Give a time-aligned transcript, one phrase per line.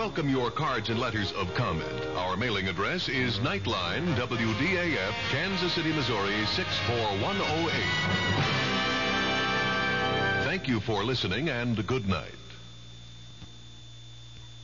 [0.00, 2.06] welcome your cards and letters of comment.
[2.16, 7.70] Our mailing address is Nightline, WDAF, Kansas City, Missouri, 64108.
[10.44, 12.32] Thank you for listening and good night.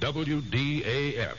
[0.00, 1.36] WDAF,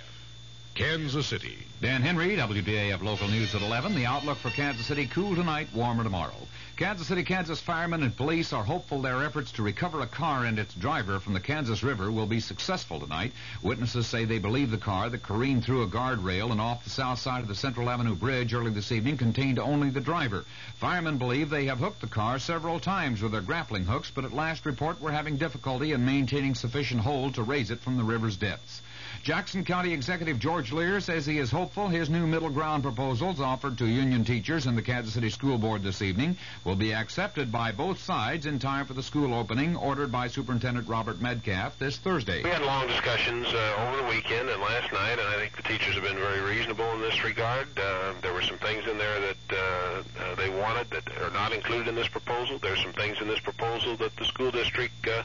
[0.78, 1.58] Kansas City.
[1.82, 3.96] Dan Henry, WDAF Local News at 11.
[3.96, 6.36] The outlook for Kansas City, cool tonight, warmer tomorrow.
[6.76, 10.60] Kansas City, Kansas firemen and police are hopeful their efforts to recover a car and
[10.60, 13.34] its driver from the Kansas River will be successful tonight.
[13.64, 17.18] Witnesses say they believe the car that careened through a guardrail and off the south
[17.18, 20.46] side of the Central Avenue Bridge early this evening contained only the driver.
[20.76, 24.32] Firemen believe they have hooked the car several times with their grappling hooks, but at
[24.32, 28.38] last report were having difficulty in maintaining sufficient hold to raise it from the river's
[28.38, 28.82] depths.
[29.24, 33.78] Jackson County Executive George Lehr says he is hopeful his new middle ground proposals offered
[33.78, 37.72] to union teachers and the Kansas City School Board this evening will be accepted by
[37.72, 42.44] both sides in time for the school opening ordered by Superintendent Robert Medcalf this Thursday.
[42.44, 45.64] We had long discussions uh, over the weekend and last night, and I think the
[45.64, 47.68] teachers have been very reasonable in this regard.
[47.78, 51.54] Uh, there were some things in there that uh, uh, they wanted that are not
[51.54, 52.60] included in this proposal.
[52.60, 55.24] There's some things in this proposal that the school district uh,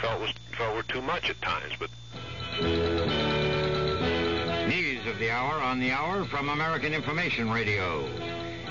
[0.00, 1.90] felt was felt were too much at times, but.
[2.60, 2.70] News
[5.08, 8.08] of the hour on the hour from American Information Radio.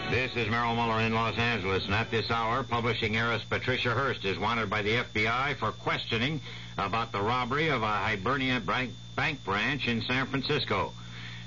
[0.09, 4.23] This is Merrill Mueller in Los Angeles, and at this hour, publishing heiress Patricia Hearst
[4.23, 6.39] is wanted by the FBI for questioning
[6.77, 10.93] about the robbery of a Hibernia bank, branch in San Francisco.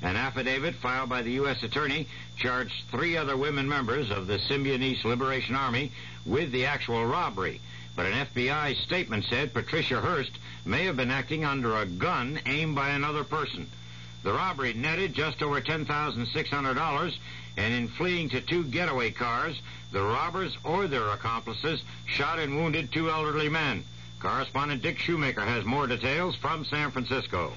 [0.03, 1.63] An affidavit filed by the U.S.
[1.63, 5.91] Attorney charged three other women members of the Symbionese Liberation Army
[6.27, 7.63] with the actual robbery.
[7.97, 10.33] But an FBI statement said Patricia Hearst
[10.67, 13.67] may have been acting under a gun aimed by another person.
[14.23, 17.17] The robbery netted just over $10,600,
[17.57, 19.61] and in fleeing to two getaway cars,
[19.93, 23.83] the robbers or their accomplices shot and wounded two elderly men.
[24.21, 27.53] Correspondent Dick Shoemaker has more details from San Francisco.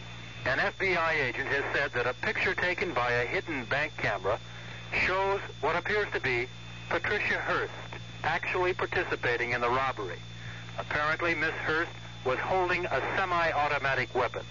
[0.45, 4.39] An FBI agent has said that a picture taken by a hidden bank camera
[5.05, 6.47] shows what appears to be
[6.89, 7.73] Patricia Hearst
[8.24, 10.19] actually participating in the robbery.
[10.78, 11.91] Apparently, Miss Hearst
[12.25, 14.44] was holding a semi-automatic weapon.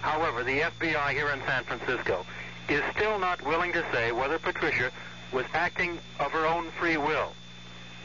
[0.00, 2.24] However, the FBI here in San Francisco
[2.68, 4.90] is still not willing to say whether Patricia
[5.32, 7.32] was acting of her own free will.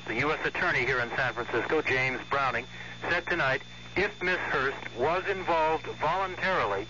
[0.08, 0.40] The U.S.
[0.46, 2.66] Attorney here in San Francisco, James Browning,
[3.10, 3.62] said tonight
[3.96, 6.88] if Miss Hearst was involved voluntarily,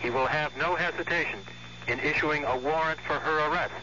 [0.00, 1.40] he will have no hesitation
[1.88, 3.74] in issuing a warrant for her arrest.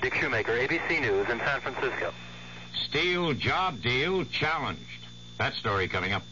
[0.00, 2.12] Dick Shoemaker, ABC News in San Francisco.
[2.86, 4.82] Steel job deal challenged.
[5.38, 6.22] That story coming up.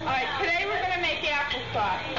[0.00, 2.16] All right, today we're going to make applesauce.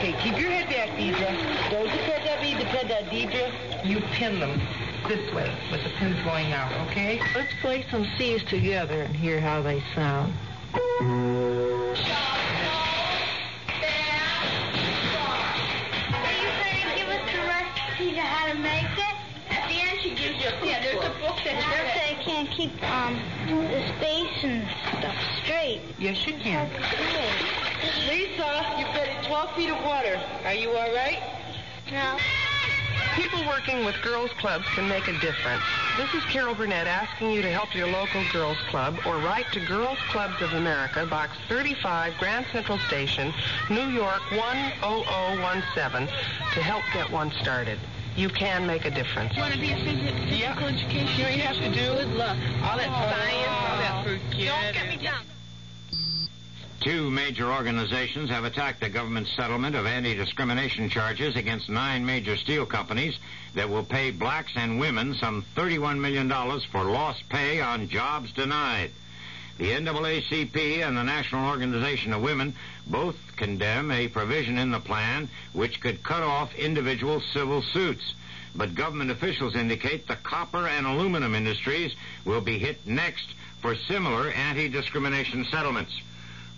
[0.00, 1.70] Okay, keep your head back, Deidre.
[1.70, 3.84] Don't you put that, Deidre, put that, Deidre.
[3.84, 4.60] You pin them
[5.06, 7.20] this way with the pins going out, okay?
[7.34, 10.32] Let's play some C's together and hear how they sound.
[22.60, 25.80] Keep um the space and stuff straight.
[25.98, 26.68] Yes, you can.
[28.06, 30.20] Lisa, you fed it 12 feet of water.
[30.44, 31.22] Are you all right?
[31.90, 32.18] No.
[33.14, 35.62] People working with girls' clubs can make a difference.
[35.96, 39.60] This is Carol Burnett asking you to help your local girls' club or write to
[39.66, 43.32] Girls Clubs of America, Box 35, Grand Central Station,
[43.70, 46.06] New York 10017,
[46.52, 47.78] to help get one started.
[48.16, 49.34] You can make a difference.
[49.34, 51.16] You want to be a physical, physical education?
[51.16, 52.36] You know you have to do Good luck.
[52.62, 53.10] All that oh.
[53.10, 55.02] science, all that forget Don't get me it.
[55.02, 55.24] down.
[56.80, 62.64] Two major organizations have attacked the government's settlement of anti-discrimination charges against nine major steel
[62.64, 63.18] companies
[63.54, 66.30] that will pay blacks and women some $31 million
[66.72, 68.90] for lost pay on jobs denied.
[69.60, 72.54] The NAACP and the National Organization of Women
[72.86, 78.14] both condemn a provision in the plan which could cut off individual civil suits.
[78.56, 81.94] But government officials indicate the copper and aluminum industries
[82.24, 85.92] will be hit next for similar anti-discrimination settlements.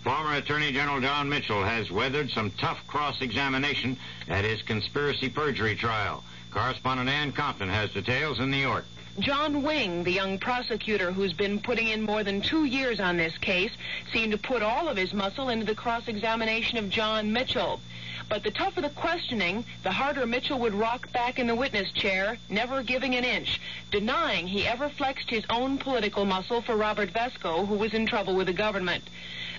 [0.05, 3.97] Former Attorney General John Mitchell has weathered some tough cross-examination
[4.29, 6.23] at his conspiracy perjury trial.
[6.51, 8.85] Correspondent Ann Compton has details in New York.
[9.19, 13.37] John Wing, the young prosecutor who's been putting in more than two years on this
[13.37, 13.71] case,
[14.11, 17.79] seemed to put all of his muscle into the cross-examination of John Mitchell.
[18.27, 22.37] But the tougher the questioning, the harder Mitchell would rock back in the witness chair,
[22.49, 23.61] never giving an inch,
[23.91, 28.33] denying he ever flexed his own political muscle for Robert Vesco, who was in trouble
[28.33, 29.03] with the government.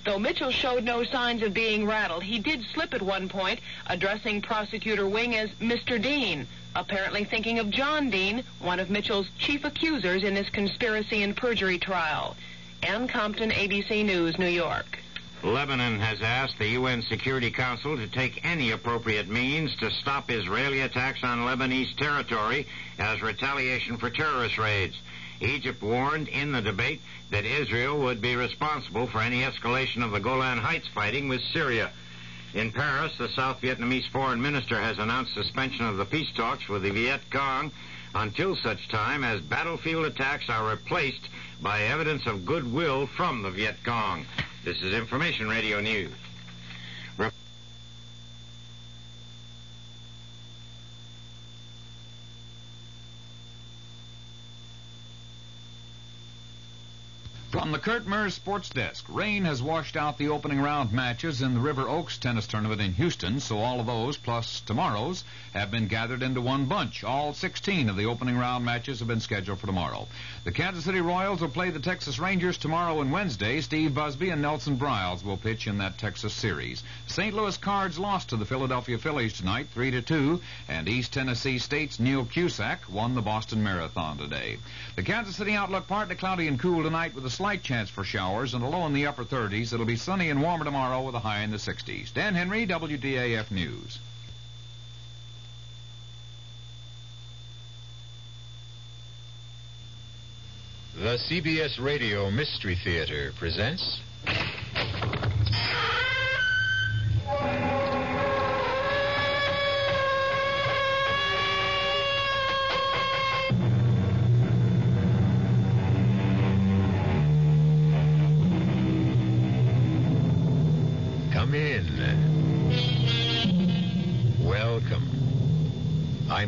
[0.05, 4.43] Though Mitchell showed no signs of being rattled, he did slip at one point, addressing
[4.43, 6.01] prosecutor Wing as Mr.
[6.01, 6.47] Dean,
[6.77, 11.79] apparently thinking of John Dean, one of Mitchell's chief accusers in this conspiracy and perjury
[11.79, 12.37] trial.
[12.83, 14.99] Ann Compton, ABC News, New York.
[15.43, 20.81] Lebanon has asked the UN Security Council to take any appropriate means to stop Israeli
[20.81, 22.67] attacks on Lebanese territory
[22.99, 24.99] as retaliation for terrorist raids.
[25.41, 27.01] Egypt warned in the debate
[27.31, 31.91] that Israel would be responsible for any escalation of the Golan Heights fighting with Syria.
[32.55, 36.83] In Paris, the South Vietnamese foreign minister has announced suspension of the peace talks with
[36.83, 37.73] the Viet Cong
[38.15, 41.29] until such time as battlefield attacks are replaced
[41.61, 44.25] by evidence of goodwill from the Viet Cong.
[44.65, 46.13] This is Information Radio News.
[57.55, 61.55] From the Kurt Murs Sports Desk, rain has washed out the opening round matches in
[61.55, 65.23] the River Oaks Tennis Tournament in Houston, so all of those, plus tomorrow's,
[65.53, 67.05] have been gathered into one bunch.
[67.05, 70.09] All 16 of the opening round matches have been scheduled for tomorrow.
[70.43, 73.61] The Kansas City Royals will play the Texas Rangers tomorrow and Wednesday.
[73.61, 76.83] Steve Busby and Nelson Briles will pitch in that Texas series.
[77.07, 77.37] St.
[77.37, 82.01] Louis Cards lost to the Philadelphia Phillies tonight, 3 to 2, and East Tennessee State's
[82.01, 84.59] Neil Cusack won the Boston Marathon today.
[84.97, 88.55] The Kansas City outlook partly cloudy and cool tonight with a slight chance for showers
[88.55, 89.73] and a low in the upper 30s.
[89.73, 92.13] It'll be sunny and warmer tomorrow with a high in the 60s.
[92.13, 93.99] Dan Henry, WDAF News.
[100.97, 104.01] The CBS Radio Mystery Theater presents.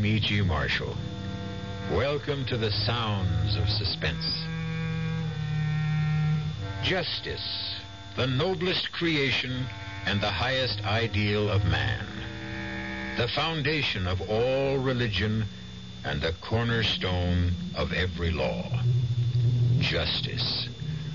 [0.06, 0.42] E.G.
[0.42, 0.96] Marshall.
[1.90, 4.24] Welcome to the sounds of suspense.
[6.84, 7.80] Justice,
[8.14, 9.66] the noblest creation
[10.04, 12.06] and the highest ideal of man.
[13.16, 15.44] The foundation of all religion
[16.04, 18.70] and the cornerstone of every law.
[19.80, 20.68] Justice,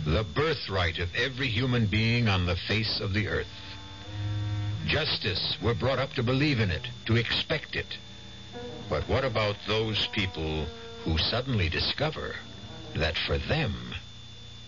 [0.06, 3.48] the birthright of every human being on the face of the earth.
[4.86, 7.98] Justice, we're brought up to believe in it, to expect it.
[8.92, 10.66] But what about those people
[11.06, 12.36] who suddenly discover
[12.94, 13.96] that for them,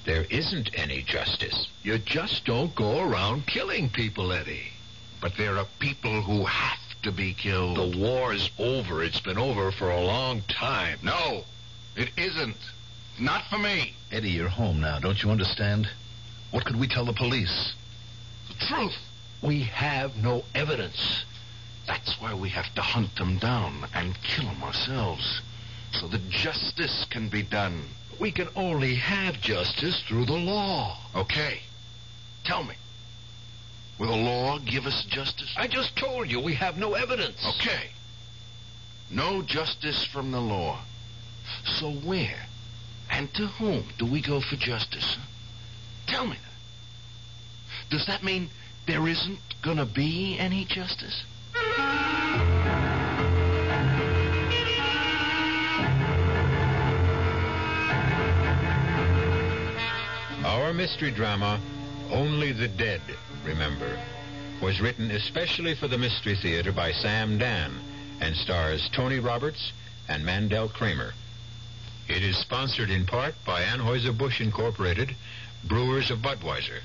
[0.06, 1.68] there isn't any justice?
[1.84, 4.72] You just don't go around killing people, Eddie.
[5.20, 7.76] But there are people who have to be killed.
[7.76, 9.04] The war is over.
[9.04, 11.00] It's been over for a long time.
[11.04, 11.44] No,
[11.98, 12.56] it isn't.
[13.20, 13.94] Not for me.
[14.10, 15.00] Eddie, you're home now.
[15.00, 15.90] Don't you understand?
[16.52, 17.74] What could we tell the police?
[18.48, 18.98] The truth.
[19.42, 21.26] We have no evidence.
[21.88, 25.42] That's why we have to hunt them down and kill them ourselves.
[25.92, 27.84] So that justice can be done.
[28.20, 30.98] We can only have justice through the law.
[31.16, 31.60] Okay.
[32.44, 32.76] Tell me.
[34.00, 35.54] Will the law give us justice?
[35.58, 37.46] I just told you we have no evidence.
[37.58, 37.90] Okay.
[39.10, 40.80] No justice from the law.
[41.66, 42.48] So where
[43.10, 45.18] and to whom do we go for justice?
[46.08, 47.90] Tell me that.
[47.90, 48.50] Does that mean
[48.88, 51.24] there isn't going to be any justice?
[60.46, 61.60] Our mystery drama,
[62.12, 63.02] Only the Dead,
[63.46, 64.00] remember,
[64.62, 67.72] was written especially for the Mystery Theater by Sam Dann
[68.20, 69.72] and stars Tony Roberts
[70.10, 71.14] and Mandel Kramer.
[72.08, 75.16] It is sponsored in part by Anheuser-Busch Incorporated,
[75.64, 76.82] brewers of Budweiser,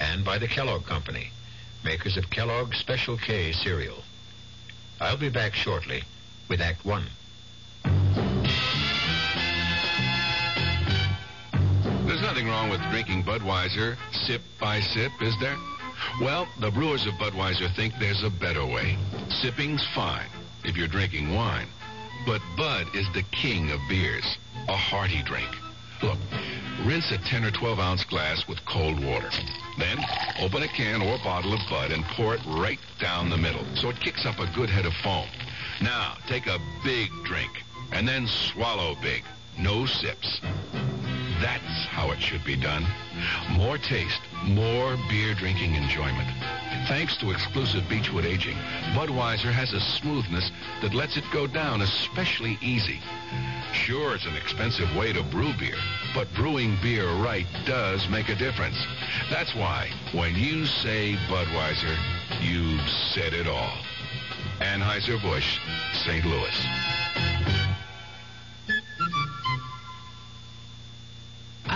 [0.00, 1.30] and by the Kellogg Company,
[1.86, 4.02] makers of Kellogg's Special K cereal.
[5.00, 6.02] I'll be back shortly
[6.48, 7.04] with Act One.
[12.06, 15.56] There's nothing wrong with drinking Budweiser sip by sip, is there?
[16.20, 18.98] Well, the brewers of Budweiser think there's a better way.
[19.40, 20.28] Sipping's fine
[20.64, 21.68] if you're drinking wine.
[22.26, 24.38] But Bud is the king of beers,
[24.68, 25.54] a hearty drink.
[26.02, 26.18] Look,
[26.84, 29.30] rinse a 10 or 12 ounce glass with cold water.
[29.78, 29.98] Then
[30.40, 33.88] open a can or bottle of Bud and pour it right down the middle so
[33.88, 35.28] it kicks up a good head of foam.
[35.80, 37.50] Now, take a big drink
[37.92, 39.24] and then swallow big.
[39.58, 40.40] No sips.
[41.40, 42.86] That's how it should be done.
[43.50, 46.28] More taste, more beer drinking enjoyment.
[46.88, 48.56] Thanks to exclusive Beechwood aging,
[48.94, 50.50] Budweiser has a smoothness
[50.82, 53.00] that lets it go down especially easy.
[53.72, 55.76] Sure, it's an expensive way to brew beer,
[56.14, 58.76] but brewing beer right does make a difference.
[59.30, 61.96] That's why when you say Budweiser,
[62.40, 63.72] you've said it all.
[64.60, 65.58] Anheuser-Busch,
[65.92, 66.24] St.
[66.24, 67.05] Louis.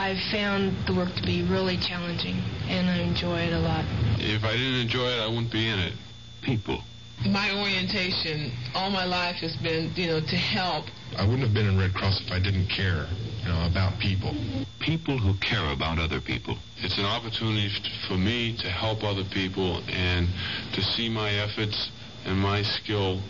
[0.01, 3.85] I've found the work to be really challenging, and I enjoy it a lot.
[4.17, 5.93] If I didn't enjoy it, I wouldn't be in it.
[6.41, 6.81] People.
[7.29, 10.87] My orientation all my life has been, you know, to help.
[11.19, 13.07] I wouldn't have been in Red Cross if I didn't care,
[13.43, 14.33] you know, about people.
[14.79, 16.57] People who care about other people.
[16.79, 17.69] It's an opportunity
[18.09, 20.29] for me to help other people and
[20.73, 21.91] to see my efforts
[22.25, 23.21] and my skill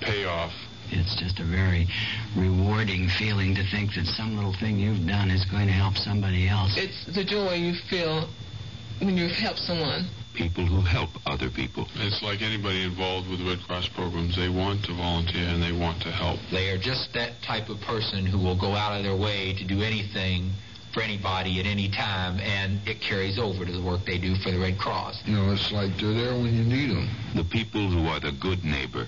[0.00, 0.54] pay off.
[0.90, 1.86] It's just a very
[2.36, 6.48] rewarding feeling to think that some little thing you've done is going to help somebody
[6.48, 6.76] else.
[6.76, 8.28] It's the joy you feel
[9.00, 10.06] when you've helped someone.
[10.34, 11.88] People who help other people.
[11.96, 14.36] It's like anybody involved with the Red Cross programs.
[14.36, 16.38] They want to volunteer and they want to help.
[16.50, 19.64] They are just that type of person who will go out of their way to
[19.64, 20.50] do anything
[20.92, 24.50] for anybody at any time, and it carries over to the work they do for
[24.50, 25.22] the Red Cross.
[25.26, 27.08] You know, it's like they're there when you need them.
[27.34, 29.06] The people who are the good neighbor.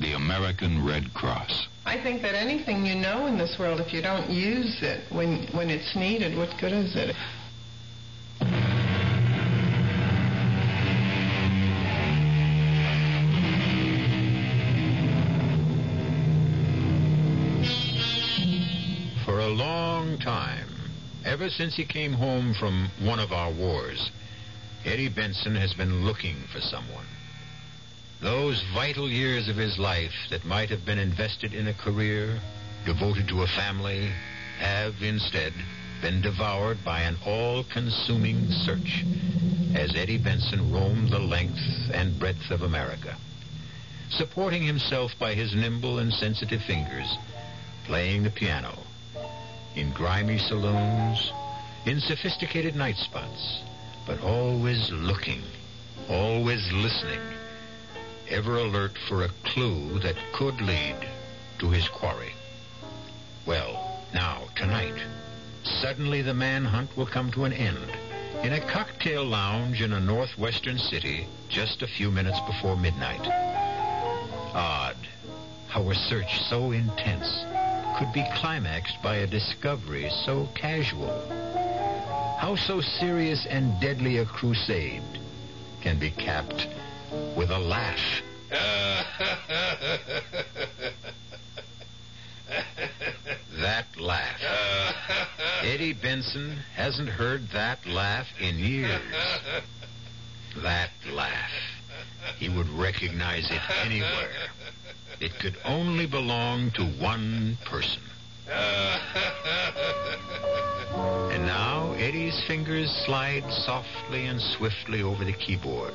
[0.00, 1.68] The American Red Cross.
[1.86, 5.46] I think that anything you know in this world, if you don't use it when
[5.48, 7.14] when it's needed, what good is it?
[19.24, 20.68] For a long time,
[21.24, 24.10] ever since he came home from one of our wars,
[24.84, 27.06] Eddie Benson has been looking for someone.
[28.24, 32.40] Those vital years of his life that might have been invested in a career,
[32.86, 34.10] devoted to a family,
[34.58, 35.52] have instead
[36.00, 39.04] been devoured by an all-consuming search
[39.74, 41.60] as Eddie Benson roamed the length
[41.92, 43.14] and breadth of America,
[44.08, 47.18] supporting himself by his nimble and sensitive fingers,
[47.84, 48.78] playing the piano,
[49.76, 51.30] in grimy saloons,
[51.84, 53.60] in sophisticated night spots,
[54.06, 55.42] but always looking,
[56.08, 57.20] always listening,
[58.28, 60.96] ever alert for a clue that could lead
[61.58, 62.32] to his quarry.
[63.46, 64.94] Well, now, tonight,
[65.62, 67.90] suddenly the manhunt will come to an end
[68.42, 73.26] in a cocktail lounge in a northwestern city just a few minutes before midnight.
[74.54, 74.96] Odd
[75.68, 77.44] how a search so intense
[77.98, 81.26] could be climaxed by a discovery so casual.
[82.38, 85.02] How so serious and deadly a crusade
[85.80, 86.68] can be capped
[87.36, 88.22] with a laugh.
[93.60, 94.40] that laugh.
[95.62, 99.00] Eddie Benson hasn't heard that laugh in years.
[100.62, 101.50] That laugh.
[102.38, 104.50] He would recognize it anywhere.
[105.20, 108.02] It could only belong to one person.
[111.32, 115.94] And now Eddie's fingers slide softly and swiftly over the keyboard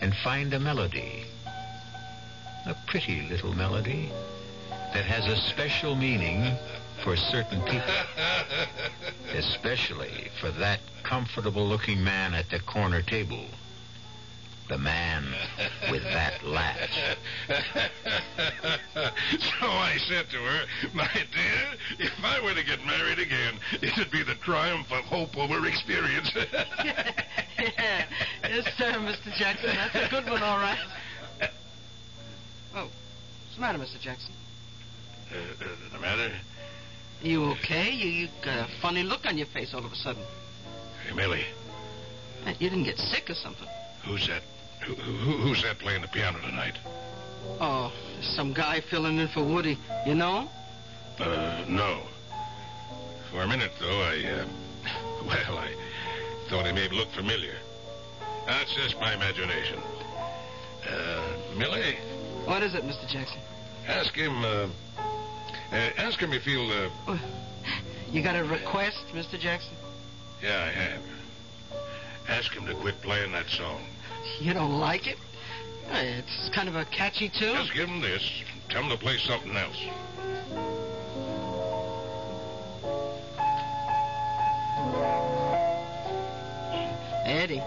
[0.00, 1.24] and find a melody.
[2.66, 4.10] A pretty little melody
[4.92, 6.56] that has a special meaning
[7.02, 7.94] for certain people.
[9.34, 13.46] Especially for that comfortable looking man at the corner table.
[14.68, 15.24] The man
[15.90, 17.16] with that latch.
[19.60, 20.60] So I said to her,
[20.94, 25.36] My dear, if I were to get married again, it'd be the triumph of hope
[25.36, 26.30] over experience.
[26.84, 27.12] yeah.
[28.48, 29.32] Yes, sir, Mr.
[29.36, 29.70] Jackson.
[29.74, 30.78] That's a good one, all right.
[32.74, 34.00] Oh, what's the matter, Mr.
[34.00, 34.32] Jackson?
[35.32, 36.30] Uh, uh, the matter?
[37.20, 37.90] You okay?
[37.90, 40.22] You, you got a funny look on your face all of a sudden.
[41.06, 41.44] Hey, Millie,
[42.58, 43.66] You didn't get sick or something.
[44.04, 44.42] who's that?
[44.86, 46.74] Who, who, who's that playing the piano tonight?
[47.60, 49.78] Oh, some guy filling in for Woody.
[50.06, 50.48] You know?
[51.18, 52.00] Uh, no.
[53.30, 54.46] For a minute, though, I, uh,
[55.26, 55.74] well, I
[56.48, 57.56] thought he may looked familiar.
[58.46, 59.78] That's just my imagination.
[60.88, 61.22] Uh,
[61.56, 61.96] Millie,
[62.44, 63.06] What is it, Mr.
[63.08, 63.38] Jackson?
[63.86, 64.68] ask him, uh,
[65.72, 67.18] uh, ask him if he'll, uh,
[68.10, 69.38] You got a request, Mr.
[69.38, 69.74] Jackson?
[70.42, 71.02] yeah, I have.
[72.28, 73.82] Ask him to quit playing that song.
[74.40, 75.16] You don't like it?
[75.90, 77.54] Uh, It's kind of a catchy tune.
[77.56, 78.42] Just give him this.
[78.68, 79.78] Tell him to play something else.
[87.24, 87.62] Eddie.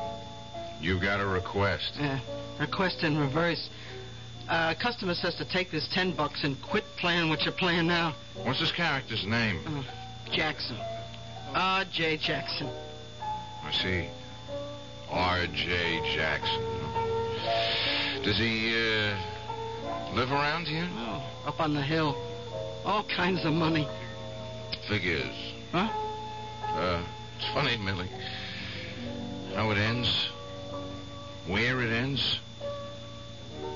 [0.80, 1.94] You got a request.
[2.00, 2.20] Uh,
[2.60, 3.70] request in reverse.
[4.50, 8.16] Uh, customer says to take this ten bucks and quit playing what you're playing now.
[8.44, 9.62] What's this character's name?
[9.66, 9.84] Uh,
[10.32, 10.78] Jackson.
[11.54, 11.86] R.
[11.92, 12.18] J.
[12.18, 12.70] Jackson.
[13.64, 14.10] I see.
[15.12, 16.16] R.J.
[16.16, 16.64] Jackson.
[18.24, 19.16] Does he, uh,
[20.14, 20.88] live around here?
[20.94, 22.16] Oh, up on the hill.
[22.86, 23.88] All kinds of money.
[24.88, 25.54] Figures.
[25.72, 25.90] Huh?
[26.74, 27.02] Uh,
[27.38, 28.10] it's funny, Millie.
[29.56, 30.30] How it ends.
[31.48, 32.40] Where it ends.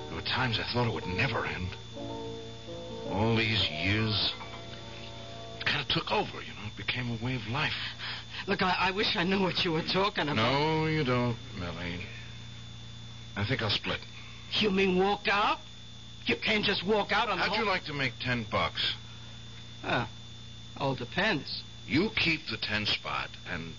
[0.08, 1.70] There were times I thought it would never end.
[3.12, 4.34] All these years,
[5.60, 6.68] it kind of took over, you know.
[6.68, 7.74] It became a way of life.
[8.48, 10.36] Look, I, I wish I knew what you were talking about.
[10.36, 12.06] No, you don't, Millie.
[13.36, 14.00] I think I'll split.
[14.54, 15.60] You mean walk out?
[16.25, 17.66] You can't just walk out on the How'd whole...
[17.66, 18.96] you like to make ten bucks?
[19.84, 20.08] Ah,
[20.78, 21.64] all depends.
[21.88, 23.74] You keep the ten spot, and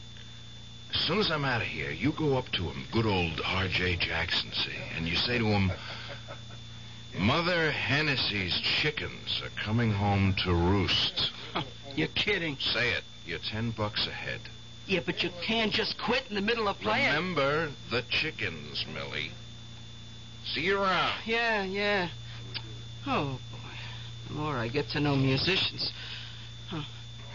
[0.92, 3.96] as soon as I'm out of here, you go up to him, good old R.J.
[3.96, 5.72] Jackson, see, and you say to him,
[7.18, 11.32] Mother Hennessy's chickens are coming home to roost.
[11.96, 12.58] You're kidding.
[12.58, 13.04] Say it.
[13.24, 14.40] You're ten bucks ahead.
[14.86, 17.08] Yeah, but you can't just quit in the middle of playing.
[17.08, 19.32] Remember the chickens, Millie.
[20.44, 21.12] See you around.
[21.24, 22.08] Yeah, yeah.
[23.06, 23.58] Oh, boy.
[24.28, 25.92] The more I get to know musicians.
[26.68, 26.82] Huh.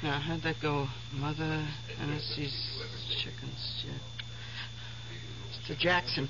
[0.02, 0.88] Now, how'd that go?
[1.14, 1.68] Mother
[2.00, 2.82] Hennessy's
[3.18, 3.86] chickens.
[3.86, 5.76] Yeah.
[5.76, 5.78] Mr.
[5.78, 6.30] Jackson.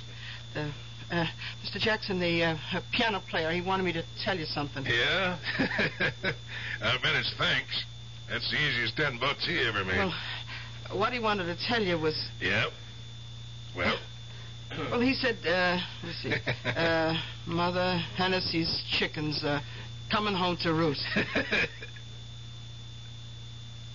[0.53, 0.71] The,
[1.11, 1.25] uh,
[1.63, 1.79] Mr.
[1.79, 4.85] Jackson, the uh, uh, piano player, he wanted me to tell you something.
[4.85, 5.37] Yeah?
[5.59, 7.85] I bet it's thanks.
[8.29, 9.97] That's the easiest ten bucks he ever made.
[9.97, 10.13] Well,
[10.93, 12.65] what he wanted to tell you was, Yeah.
[13.75, 13.97] Well,
[14.91, 16.33] well, he said, uh, let's see,
[16.65, 19.61] uh, Mother Hennessy's chickens uh,
[20.11, 21.05] coming home to roost.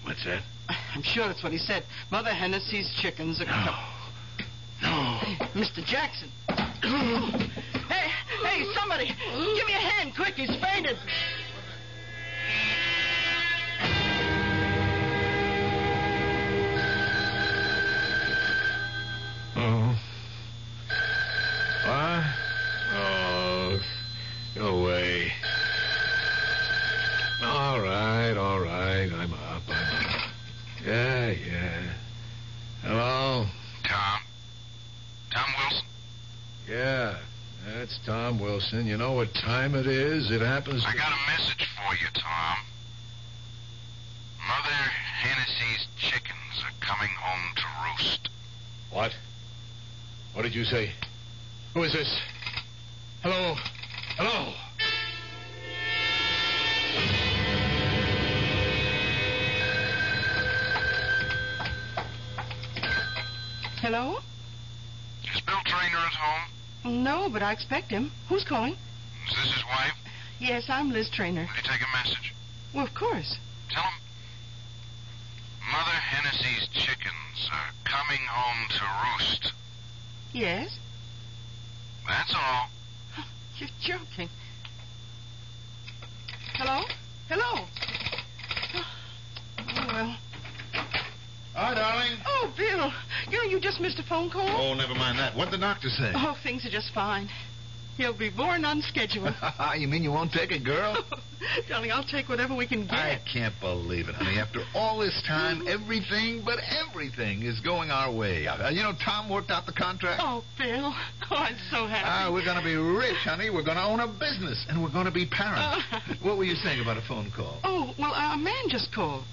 [0.04, 0.42] what's that?
[0.68, 1.84] I'm sure that's what he said.
[2.10, 3.46] Mother Hennessy's chickens are.
[3.46, 3.74] No.
[4.82, 5.20] No.
[5.54, 5.84] Mr.
[5.84, 6.28] Jackson.
[6.48, 8.10] hey,
[8.42, 10.34] hey, somebody, give me a hand, quick.
[10.34, 10.96] He's fainted.
[24.56, 25.30] Go away.
[27.42, 29.10] All right, all right.
[29.12, 29.62] I'm up.
[29.68, 30.30] I'm up.
[30.84, 31.82] Yeah, yeah.
[32.82, 33.46] Hello?
[33.84, 34.20] Tom?
[35.30, 35.86] Tom Wilson?
[36.68, 37.16] Yeah,
[37.66, 38.86] that's Tom Wilson.
[38.86, 40.30] You know what time it is?
[40.30, 40.88] It happens to...
[40.88, 42.56] I got a message for you, Tom.
[44.48, 48.30] Mother Hennessy's chickens are coming home to roost.
[48.90, 49.14] What?
[50.32, 50.92] What did you say?
[51.74, 52.20] Who is this?
[53.22, 53.56] Hello?
[54.18, 54.50] Hello?
[63.82, 64.16] Hello?
[65.34, 67.04] Is Bill Trainer at home?
[67.04, 68.10] No, but I expect him.
[68.30, 68.72] Who's calling?
[69.28, 69.92] Is this his wife?
[70.40, 71.42] Yes, I'm Liz Trainer.
[71.42, 72.32] Will you take a message?
[72.72, 73.36] Well, of course.
[73.68, 74.00] Tell him
[75.70, 79.52] Mother Hennessy's chickens are coming home to roost.
[80.32, 80.78] Yes?
[82.08, 82.70] That's all.
[83.58, 84.28] You're joking.
[86.54, 86.82] Hello?
[87.28, 87.66] Hello?
[88.74, 90.16] Oh, well.
[91.54, 92.18] Hi, darling.
[92.26, 92.92] Oh, Bill.
[93.30, 94.46] You know, you just missed a phone call.
[94.46, 95.34] Oh, never mind that.
[95.34, 96.12] What'd the doctor say?
[96.14, 97.30] Oh, things are just fine.
[97.96, 99.32] He'll be born on schedule.
[99.78, 100.96] you mean you won't take it, girl?
[101.68, 102.94] Darling, I'll take whatever we can get.
[102.94, 104.38] I can't believe it, honey.
[104.38, 108.46] After all this time, everything but everything is going our way.
[108.46, 110.20] Uh, you know, Tom worked out the contract.
[110.24, 110.94] Oh, Bill.
[111.28, 112.04] Oh, I'm so happy.
[112.06, 113.50] Ah, we're going to be rich, honey.
[113.50, 115.82] We're going to own a business, and we're going to be parents.
[116.22, 117.58] what were you saying about a phone call?
[117.64, 119.24] Oh, well, uh, a man just called.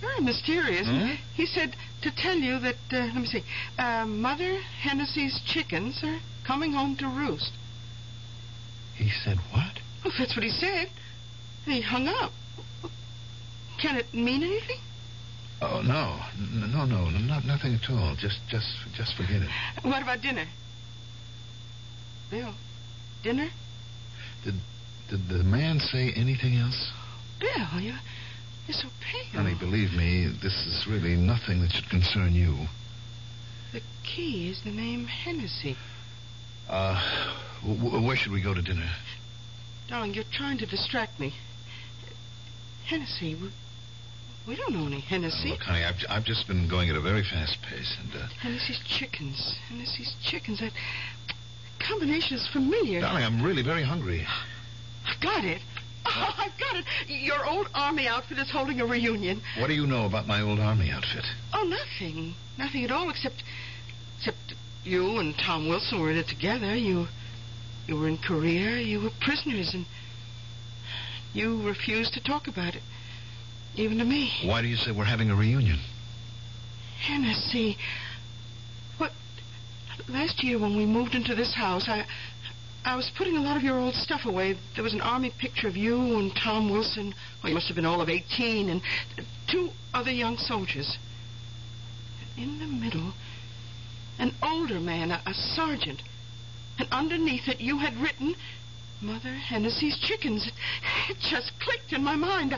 [0.00, 0.84] Very mysterious.
[0.88, 1.14] Hmm?
[1.34, 3.44] He said to tell you that, uh, let me see,
[3.78, 7.52] uh, Mother Hennessy's chickens are coming home to roost.
[9.02, 9.80] He said what?
[10.04, 10.88] Well, that's what he said.
[11.66, 12.30] And he hung up.
[13.80, 14.78] Can it mean anything?
[15.60, 18.14] Oh no, no, no, no, not nothing at all.
[18.16, 19.48] Just, just, just forget it.
[19.82, 20.46] What about dinner?
[22.30, 22.54] Bill,
[23.22, 23.48] dinner?
[24.44, 24.54] Did,
[25.10, 26.92] did the man say anything else?
[27.40, 27.94] Bill, you,
[28.66, 29.42] you're so pale.
[29.42, 32.66] Honey, believe me, this is really nothing that should concern you.
[33.72, 35.76] The key is the name Hennessy.
[36.68, 37.00] Uh,
[37.66, 38.88] w- where should we go to dinner?
[39.88, 41.34] Darling, you're trying to distract me.
[42.86, 43.50] Hennessy, we,
[44.46, 45.50] we don't know any Hennessy.
[45.50, 48.80] Look, honey, I've, I've just been going at a very fast pace, and uh, Hennessy's
[48.86, 49.58] chickens.
[49.68, 50.60] Hennessy's chickens.
[50.60, 50.72] That
[51.78, 53.00] combination is familiar.
[53.00, 54.26] darling, I'm really very hungry.
[55.06, 55.60] I've got it.
[56.04, 56.84] Oh, I've got it.
[57.06, 59.40] Your old army outfit is holding a reunion.
[59.58, 61.24] What do you know about my old army outfit?
[61.52, 62.34] Oh, nothing.
[62.58, 63.42] Nothing at all, except
[64.18, 66.74] except you and Tom Wilson were in it together.
[66.76, 67.06] You
[67.86, 68.78] you were in Korea.
[68.78, 69.86] You were prisoners, and
[71.32, 72.82] you refused to talk about it,
[73.76, 74.32] even to me.
[74.44, 75.78] Why do you say we're having a reunion?
[77.00, 77.78] Hennessy.
[78.98, 79.12] What?
[80.08, 82.06] Last year when we moved into this house, I
[82.84, 84.56] I was putting a lot of your old stuff away.
[84.74, 87.14] There was an army picture of you and Tom Wilson.
[87.42, 88.82] Well, you must have been all of 18, and
[89.46, 90.98] two other young soldiers.
[92.36, 93.12] In the middle,
[94.18, 96.02] an older man, a, a sergeant.
[96.78, 98.34] And underneath it, you had written,
[99.02, 100.48] Mother Hennessy's chickens.
[101.08, 102.52] It just clicked in my mind.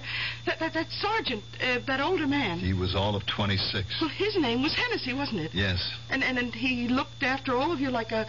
[0.45, 2.59] That, that, that sergeant, uh, that older man.
[2.59, 3.87] He was all of 26.
[4.01, 5.55] Well, his name was Hennessy, wasn't it?
[5.55, 5.91] Yes.
[6.11, 8.27] And, and and he looked after all of you like a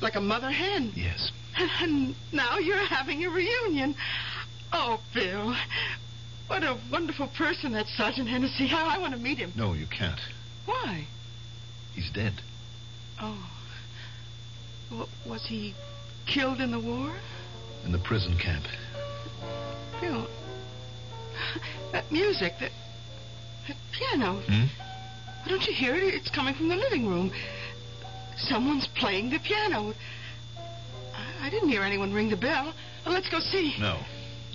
[0.00, 0.92] like a mother hen.
[0.94, 1.30] Yes.
[1.82, 3.94] And now you're having a reunion.
[4.72, 5.54] Oh, Bill.
[6.46, 8.66] What a wonderful person that Sergeant Hennessy.
[8.66, 9.52] How I want to meet him.
[9.56, 10.20] No, you can't.
[10.64, 11.06] Why?
[11.94, 12.34] He's dead.
[13.20, 13.59] Oh.
[14.90, 15.74] Wa- was he
[16.26, 17.12] killed in the war?
[17.84, 18.64] In the prison camp.
[20.00, 20.26] Bill.
[21.92, 22.70] That music, that,
[23.68, 24.40] that piano.
[24.46, 24.66] Hmm?
[25.42, 26.14] Why Don't you hear it?
[26.14, 27.32] It's coming from the living room.
[28.36, 29.94] Someone's playing the piano.
[31.14, 32.72] I, I didn't hear anyone ring the bell.
[33.04, 33.74] Well, let's go see.
[33.80, 33.98] No.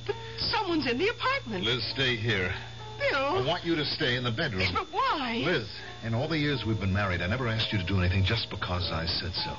[0.06, 1.63] But someone's in the apartment.
[1.63, 2.54] Liz, stay here.
[3.00, 3.19] Bill.
[3.19, 4.67] I want you to stay in the bedroom.
[4.74, 5.41] But why?
[5.43, 5.67] Liz,
[6.04, 8.50] in all the years we've been married, I never asked you to do anything just
[8.50, 9.56] because I said so.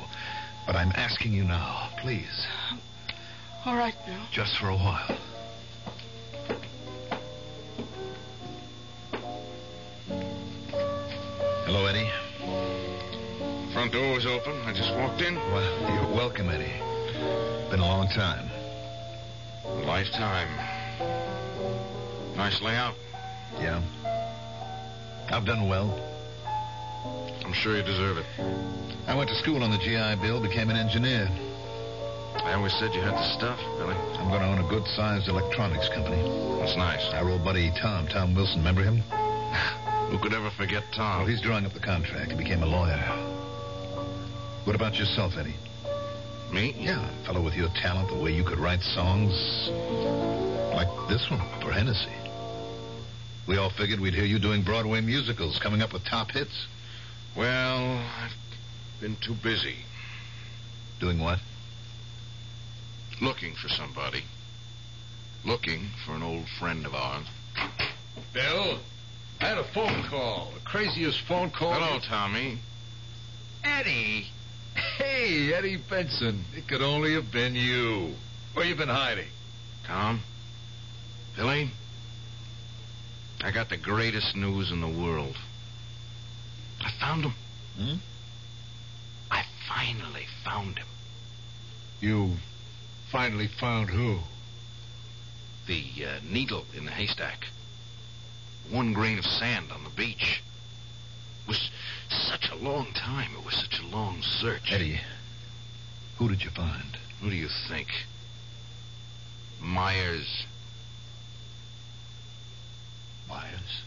[0.67, 2.47] But I'm asking you now, please,
[3.65, 4.17] All right, Bill.
[4.33, 5.17] just for a while.
[11.67, 12.09] Hello, Eddie.
[13.73, 14.53] Front door was open.
[14.65, 15.35] I just walked in.
[15.37, 16.73] Well, you're welcome, Eddie.
[17.71, 18.49] Been a long time.
[19.65, 20.49] A lifetime.
[22.37, 22.95] Nice layout.
[23.61, 23.83] Yeah.
[25.31, 25.99] I've done well.
[27.47, 28.27] I'm sure you deserve it.
[29.07, 31.31] I went to school on the GI Bill, became an engineer.
[32.43, 33.95] I always said you had the stuff, Billy.
[33.95, 36.21] I'm going to own a good-sized electronics company.
[36.59, 37.09] That's nice.
[37.13, 38.99] Our old buddy Tom, Tom Wilson, remember him?
[40.11, 41.19] Who could ever forget Tom?
[41.19, 42.33] Well, he's drawing up the contract.
[42.33, 42.99] He became a lawyer.
[44.65, 45.55] What about yourself, Eddie?
[46.53, 46.75] Me?
[46.77, 49.71] Yeah, a fellow with your talent, the way you could write songs
[50.75, 52.11] like this one for Hennessy.
[53.47, 56.67] We all figured we'd hear you doing Broadway musicals, coming up with top hits.
[57.37, 58.33] Well, I've
[59.01, 59.77] been too busy
[61.01, 61.38] Doing what?
[63.20, 64.25] looking for somebody.
[65.44, 67.27] Looking for an old friend of ours.
[68.33, 68.79] Bill,
[69.40, 70.53] I had a phone call.
[70.55, 71.72] The craziest phone call.
[71.72, 72.59] Hello, Tommy.
[73.64, 74.27] Eddie.
[74.99, 76.44] Hey, Eddie Benson.
[76.55, 78.14] It could only have been you.
[78.55, 79.29] Where you been hiding?
[79.87, 80.20] Tom?
[81.37, 81.70] Billy?
[83.42, 85.37] I got the greatest news in the world.
[86.81, 87.35] I found him.
[87.79, 87.95] Hmm?
[89.31, 90.87] I finally found him.
[92.01, 92.37] You
[93.11, 94.19] finally found who?
[95.67, 97.47] The uh, needle in the haystack.
[98.71, 100.43] One grain of sand on the beach.
[101.45, 101.71] It was
[102.09, 103.31] such a long time.
[103.39, 104.73] It was such a long search.
[104.73, 105.01] Eddie,
[106.19, 106.97] who did you find?
[107.21, 107.89] Who do you think?
[109.61, 110.47] Myers.
[113.29, 113.83] Myers.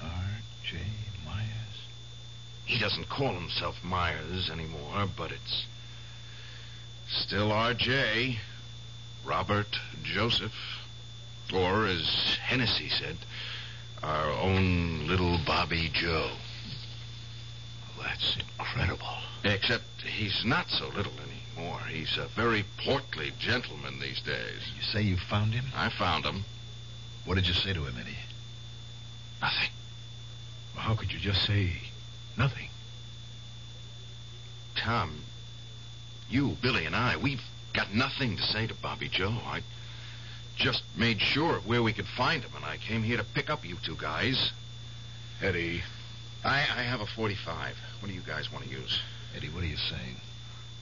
[0.00, 0.78] R.J.
[2.66, 5.66] He doesn't call himself Myers anymore, but it's
[7.08, 8.38] still R.J.
[9.24, 10.52] Robert Joseph.
[11.54, 13.16] Or, as Hennessy said,
[14.02, 16.32] our own little Bobby Joe.
[18.02, 19.06] That's incredible.
[19.44, 21.12] Except he's not so little
[21.56, 21.80] anymore.
[21.88, 24.72] He's a very portly gentleman these days.
[24.76, 25.66] You say you found him?
[25.74, 26.44] I found him.
[27.24, 28.16] What did you say to him, Eddie?
[29.40, 29.70] Nothing.
[30.74, 31.72] Well, how could you just say
[32.36, 32.68] nothing?
[34.76, 35.20] Tom,
[36.28, 39.34] you, Billy, and I, we've got nothing to say to Bobby Joe.
[39.46, 39.62] I
[40.56, 43.50] just made sure of where we could find him, and I came here to pick
[43.50, 44.52] up you two guys.
[45.42, 45.82] Eddie.
[46.44, 47.76] I, I have a 45.
[48.00, 49.00] What do you guys want to use?
[49.36, 50.16] Eddie, what are you saying?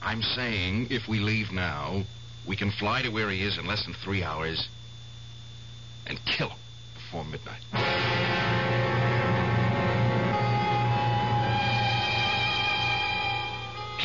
[0.01, 2.03] I'm saying if we leave now,
[2.47, 4.67] we can fly to where he is in less than three hours
[6.05, 6.59] and kill him
[6.93, 8.34] before midnight.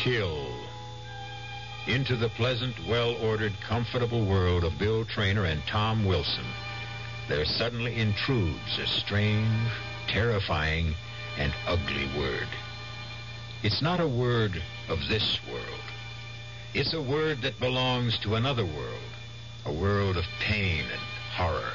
[0.03, 0.47] Kill.
[1.85, 6.47] Into the pleasant, well ordered, comfortable world of Bill Trainer and Tom Wilson,
[7.29, 9.69] there suddenly intrudes a strange,
[10.07, 10.95] terrifying,
[11.37, 12.47] and ugly word.
[13.61, 15.85] It's not a word of this world.
[16.73, 19.11] It's a word that belongs to another world,
[19.67, 21.01] a world of pain and
[21.35, 21.73] horror,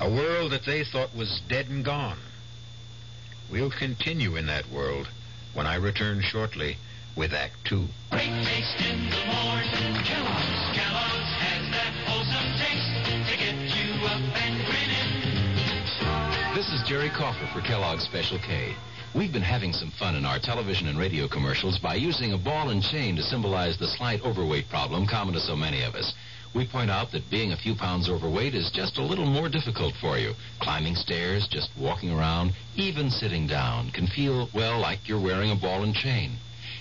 [0.00, 2.18] a world that they thought was dead and gone.
[3.48, 5.06] We'll continue in that world
[5.54, 6.78] when I return shortly
[7.16, 7.86] with Act Two.
[8.10, 10.04] Great taste in the morning.
[10.04, 12.92] Kellogg's, Kellogg's has that wholesome taste
[13.30, 16.54] to get you up and grinning.
[16.54, 18.74] This is Jerry Coffer for Kellogg's Special K.
[19.14, 22.68] We've been having some fun in our television and radio commercials by using a ball
[22.68, 26.12] and chain to symbolize the slight overweight problem common to so many of us.
[26.54, 29.94] We point out that being a few pounds overweight is just a little more difficult
[29.94, 30.34] for you.
[30.60, 35.56] Climbing stairs, just walking around, even sitting down can feel, well, like you're wearing a
[35.56, 36.32] ball and chain.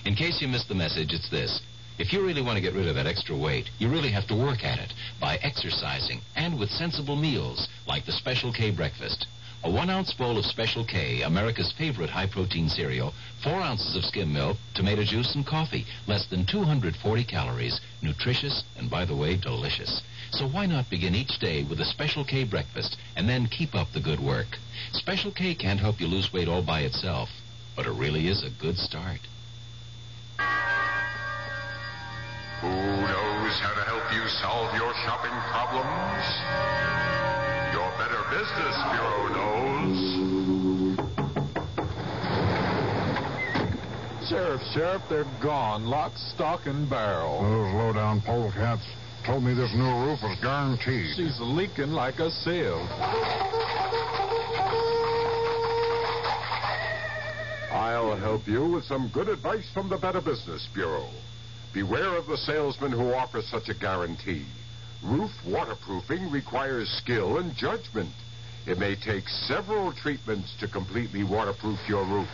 [0.06, 1.62] In case you missed the message, it's this.
[1.98, 4.36] If you really want to get rid of that extra weight, you really have to
[4.36, 9.26] work at it by exercising and with sensible meals like the Special K breakfast.
[9.64, 14.06] A one ounce bowl of Special K, America's favorite high protein cereal, four ounces of
[14.06, 15.88] skim milk, tomato juice, and coffee.
[16.06, 17.82] Less than 240 calories.
[18.04, 20.04] Nutritious and, by the way, delicious.
[20.30, 23.92] So why not begin each day with a Special K breakfast and then keep up
[23.92, 24.60] the good work?
[24.92, 27.32] Special K can't help you lose weight all by itself,
[27.76, 29.22] but it really is a good start.
[32.62, 36.24] Who knows how to help you solve your shopping problems?
[37.74, 40.00] Your Better Business Bureau knows.
[44.30, 45.86] Sheriff, Sheriff, they're gone.
[45.86, 47.42] Lock, stock, and barrel.
[47.42, 48.86] Those low-down polecats
[49.26, 51.16] told me this new roof was guaranteed.
[51.16, 52.90] She's leaking like a sieve.
[57.72, 61.10] I'll help you with some good advice from the Better Business Bureau.
[61.76, 64.46] Beware of the salesman who offers such a guarantee.
[65.04, 68.16] Roof waterproofing requires skill and judgment.
[68.66, 72.30] It may take several treatments to completely waterproof your roof.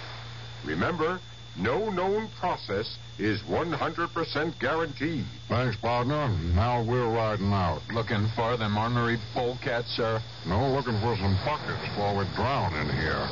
[0.64, 1.20] Remember,
[1.58, 5.26] no known process is 100% guaranteed.
[5.50, 6.30] Thanks, partner.
[6.54, 7.82] Now we're riding out.
[7.92, 10.22] Looking for them ornery polecats, sir?
[10.46, 13.28] No, looking for some buckets before we drown in here.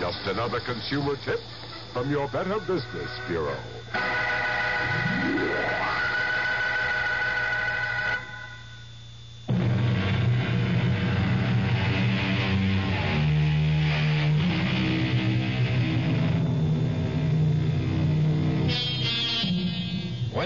[0.00, 1.40] Just another consumer tip
[1.92, 3.60] from your Better Business Bureau.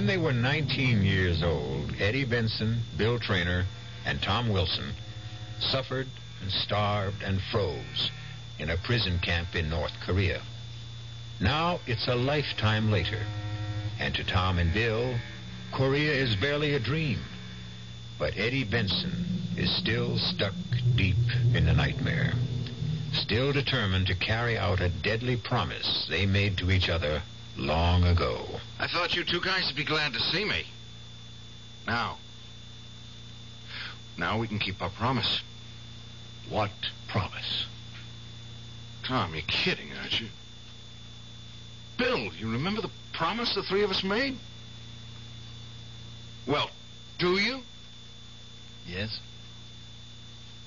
[0.09, 3.67] They were 19 years old, Eddie Benson, Bill Trainer,
[4.07, 4.95] and Tom Wilson
[5.61, 6.07] suffered
[6.41, 8.11] and starved and froze
[8.59, 10.41] in a prison camp in North Korea.
[11.41, 13.21] Now it's a lifetime later,
[14.01, 15.15] and to Tom and Bill,
[15.73, 17.19] Korea is barely a dream.
[18.19, 19.27] But Eddie Benson
[19.59, 20.55] is still stuck
[20.95, 21.19] deep
[21.53, 22.33] in the nightmare,
[23.13, 27.21] still determined to carry out a deadly promise they made to each other
[27.59, 28.47] long ago.
[28.79, 30.65] I thought you two guys would be glad to see me.
[31.87, 32.19] Now.
[34.17, 35.43] Now we can keep our promise.
[36.49, 36.71] What
[37.09, 37.67] promise?
[39.05, 40.29] Tom, you're kidding, aren't you?
[41.99, 44.37] Bill, you remember the promise the three of us made?
[46.47, 46.71] Well,
[47.19, 47.61] do you?
[48.87, 49.21] Yes.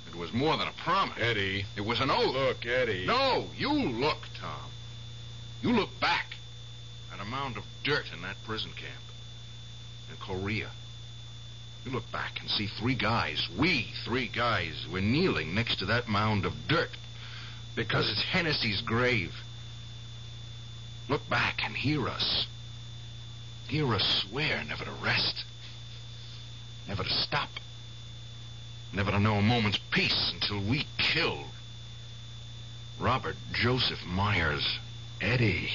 [0.08, 1.18] It was more than a promise.
[1.20, 1.66] Eddie.
[1.78, 2.34] It was an oath.
[2.34, 3.06] Look, Eddie.
[3.06, 4.70] No, you look, Tom.
[5.62, 6.41] You look back at
[7.22, 9.04] a mound of dirt in that prison camp
[10.10, 10.70] in Korea.
[11.86, 16.08] You look back and see three guys, we three guys, were kneeling next to that
[16.08, 16.92] mound of dirt
[17.76, 19.34] because it's Hennessy's grave.
[21.10, 22.48] Look back and hear us.
[23.68, 25.46] Hear us swear never to rest,
[26.88, 27.50] never to stop,
[28.94, 31.46] never to know a moment's peace until we kill
[33.00, 34.80] Robert Joseph Myers.
[35.22, 35.70] Eddie,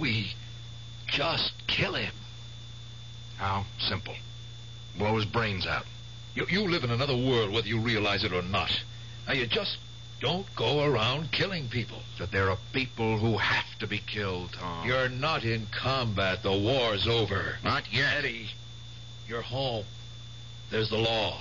[0.00, 0.32] we
[1.06, 2.12] just kill him?
[3.36, 3.64] How?
[3.78, 4.14] Simple.
[4.96, 5.84] Blow his brains out.
[6.34, 8.70] You, you live in another world, whether you realize it or not.
[9.26, 9.78] Now, you just
[10.20, 11.98] don't go around killing people.
[12.18, 14.86] But there are people who have to be killed, Tom.
[14.86, 16.42] You're not in combat.
[16.42, 17.56] The war's over.
[17.62, 18.18] Not yet.
[18.18, 18.48] Eddie,
[19.26, 19.84] you're home.
[20.70, 21.40] There's the law.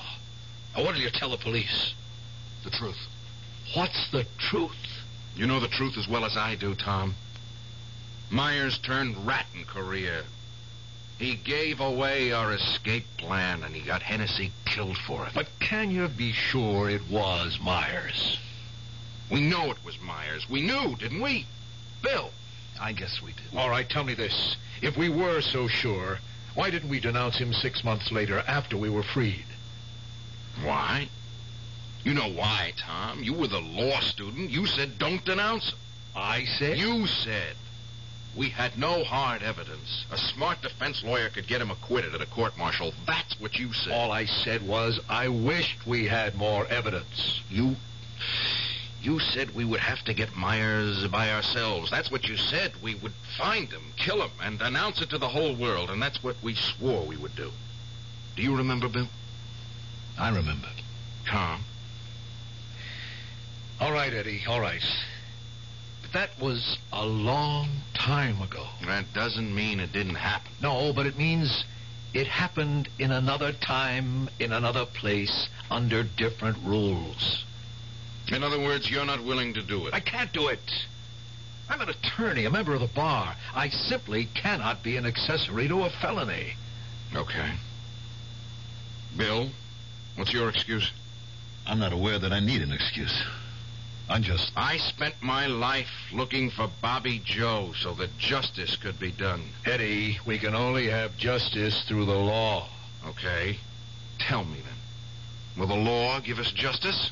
[0.75, 1.93] Now, what will you tell the police?
[2.63, 3.07] The truth.
[3.75, 4.71] What's the truth?
[5.35, 7.15] You know the truth as well as I do, Tom.
[8.29, 10.23] Myers turned rat in Korea.
[11.17, 15.33] He gave away our escape plan, and he got Hennessy killed for it.
[15.33, 18.37] But can you be sure it was Myers?
[19.31, 20.49] We know it was Myers.
[20.49, 21.45] We knew, didn't we?
[22.01, 22.31] Bill.
[22.79, 23.57] I guess we did.
[23.57, 24.55] All right, tell me this.
[24.81, 26.19] If we were so sure,
[26.53, 29.45] why didn't we denounce him six months later after we were freed?
[30.63, 31.09] Why?
[32.03, 33.23] You know why, Tom.
[33.23, 34.49] You were the law student.
[34.49, 35.77] You said don't denounce him.
[36.15, 36.77] I said?
[36.77, 37.55] You said.
[38.37, 40.05] We had no hard evidence.
[40.11, 42.93] A smart defense lawyer could get him acquitted at a court martial.
[43.07, 43.93] That's what you said.
[43.93, 47.41] All I said was I wished we had more evidence.
[47.49, 47.75] You.
[49.01, 51.89] You said we would have to get Myers by ourselves.
[51.89, 52.73] That's what you said.
[52.83, 56.23] We would find him, kill him, and announce it to the whole world, and that's
[56.23, 57.51] what we swore we would do.
[58.35, 59.07] Do you remember, Bill?
[60.17, 60.67] I remember.
[61.25, 61.63] Tom?
[63.79, 64.83] All right, Eddie, all right.
[66.11, 68.65] But that was a long time ago.
[68.85, 70.51] That doesn't mean it didn't happen.
[70.61, 71.65] No, but it means
[72.13, 77.43] it happened in another time, in another place, under different rules.
[78.29, 79.93] In other words, you're not willing to do it.
[79.93, 80.59] I can't do it.
[81.69, 83.35] I'm an attorney, a member of the bar.
[83.53, 86.53] I simply cannot be an accessory to a felony.
[87.13, 87.51] Okay.
[89.17, 89.49] Bill,
[90.15, 90.89] what's your excuse?
[91.65, 93.23] I'm not aware that I need an excuse.
[94.09, 94.23] I'm.
[94.55, 99.43] I spent my life looking for Bobby Joe so that justice could be done.
[99.65, 102.69] Eddie, we can only have justice through the law.
[103.05, 103.59] Okay.
[104.19, 104.77] Tell me then.
[105.57, 107.11] Will the law give us justice?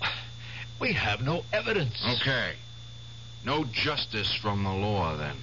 [0.78, 2.04] We have no evidence.
[2.20, 2.52] Okay.
[3.46, 5.36] No justice from the law, then.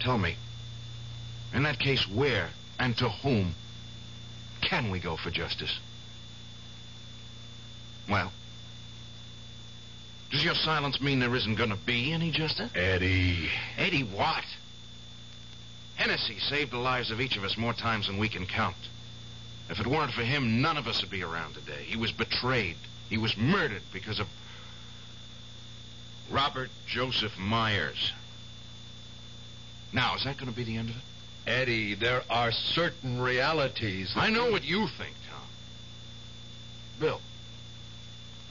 [0.00, 0.36] Tell me.
[1.54, 3.54] In that case, where and to whom
[4.60, 5.78] can we go for justice?
[8.06, 8.32] Well,
[10.32, 12.70] does your silence mean there isn't going to be any justice?
[12.74, 13.50] Eddie.
[13.76, 14.44] Eddie, what?
[15.96, 18.76] Hennessy saved the lives of each of us more times than we can count.
[19.68, 21.84] If it weren't for him, none of us would be around today.
[21.84, 22.76] He was betrayed.
[23.10, 24.26] He was murdered because of
[26.30, 28.12] Robert Joseph Myers.
[29.92, 31.02] Now, is that going to be the end of it?
[31.46, 34.14] Eddie, there are certain realities.
[34.16, 35.46] I know what you think, Tom.
[36.98, 37.20] Bill,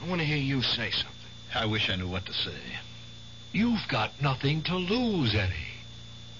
[0.00, 1.21] I want to hear you say something.
[1.54, 2.58] I wish I knew what to say.
[3.52, 5.52] You've got nothing to lose, Eddie.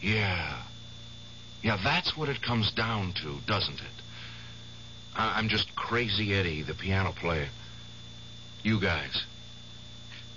[0.01, 0.57] Yeah.
[1.63, 4.03] Yeah, that's what it comes down to, doesn't it?
[5.15, 7.49] I- I'm just crazy Eddie, the piano player.
[8.63, 9.25] You guys.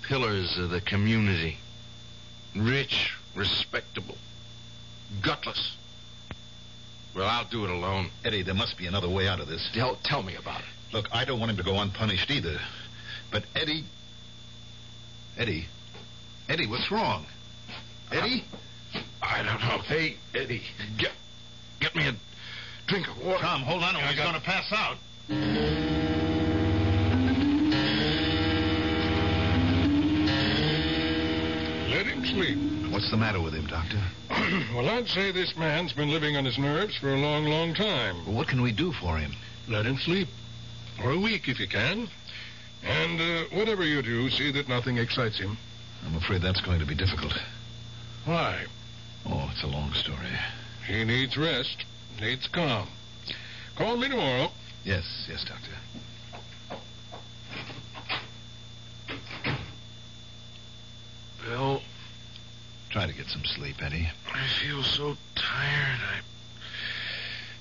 [0.02, 1.58] Pillars of the community.
[2.54, 4.16] Rich, respectable,
[5.20, 5.76] gutless.
[7.14, 8.10] Well, I'll do it alone.
[8.24, 9.68] Eddie, there must be another way out of this.
[9.72, 10.66] Tell, tell me about it.
[10.92, 12.58] Look, I don't want him to go unpunished either.
[13.30, 13.84] But Eddie.
[15.38, 15.66] Eddie.
[16.48, 17.26] Eddie, what's wrong?
[18.12, 18.44] Eddie?
[19.22, 19.78] I don't know.
[19.84, 20.62] Hey, Eddie.
[20.96, 21.12] Get,
[21.80, 22.14] get me a
[22.86, 23.38] drink of water.
[23.42, 24.96] Tom, hold on, or I he's got- going to pass out.
[31.88, 32.92] Let him sleep.
[32.92, 34.00] What's the matter with him, Doctor?
[34.74, 38.24] well, I'd say this man's been living on his nerves for a long, long time.
[38.26, 39.32] Well, what can we do for him?
[39.68, 40.28] Let him sleep.
[41.00, 42.08] For a week, if you can.
[42.82, 45.56] And uh, whatever you do, see that nothing excites him.
[46.06, 47.34] I'm afraid that's going to be difficult.
[48.24, 48.64] Why?
[49.26, 50.18] Oh, it's a long story.
[50.86, 51.84] He needs rest,
[52.20, 52.88] needs calm.
[53.76, 54.50] Call me tomorrow.
[54.84, 55.72] Yes, yes, Doctor.
[61.44, 61.80] Bill,
[62.96, 64.08] Try to get some sleep, Eddie.
[64.32, 66.00] I feel so tired.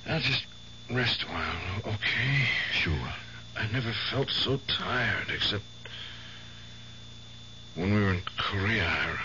[0.08, 0.14] I.
[0.14, 0.46] I'll just
[0.90, 2.48] rest a while, okay?
[2.72, 3.14] Sure.
[3.56, 5.64] I never felt so tired, except
[7.76, 9.18] when we were in Korea.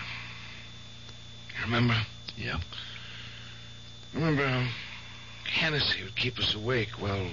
[1.59, 1.97] You remember?
[2.37, 2.61] Yeah.
[4.15, 4.69] Remember how
[5.45, 7.27] Hennessy would keep us awake while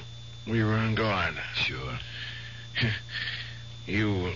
[0.48, 1.36] we were on guard?
[1.56, 2.00] Sure.
[3.88, 4.34] You,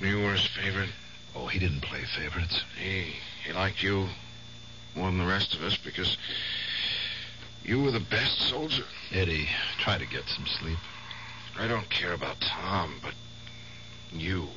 [0.00, 0.88] you were his favorite.
[1.36, 2.62] Oh, he didn't play favorites.
[2.82, 3.12] He,
[3.44, 4.08] he liked you
[4.96, 6.16] more than the rest of us because
[7.62, 8.84] you were the best soldier.
[9.12, 10.78] Eddie, try to get some sleep.
[11.58, 13.14] I don't care about Tom, but
[14.12, 14.48] you,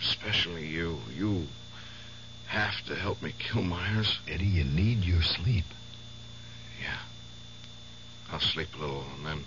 [0.00, 1.46] especially you, you
[2.46, 4.18] have to help me kill Myers.
[4.26, 5.66] Eddie, you need your sleep.
[6.80, 6.98] Yeah.
[8.32, 9.44] I'll sleep a little, and then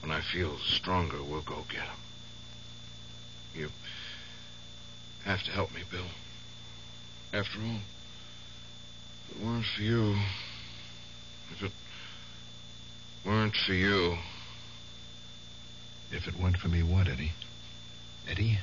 [0.00, 1.98] when I feel stronger, we'll go get him.
[3.54, 3.68] You
[5.24, 6.06] have to help me, Bill.
[7.32, 7.80] After all,
[9.30, 10.16] if it weren't for you,
[11.52, 11.72] if it
[13.26, 14.16] weren't for you,
[16.10, 17.32] If it weren't for me, what, Eddie?
[18.28, 18.58] Eddie?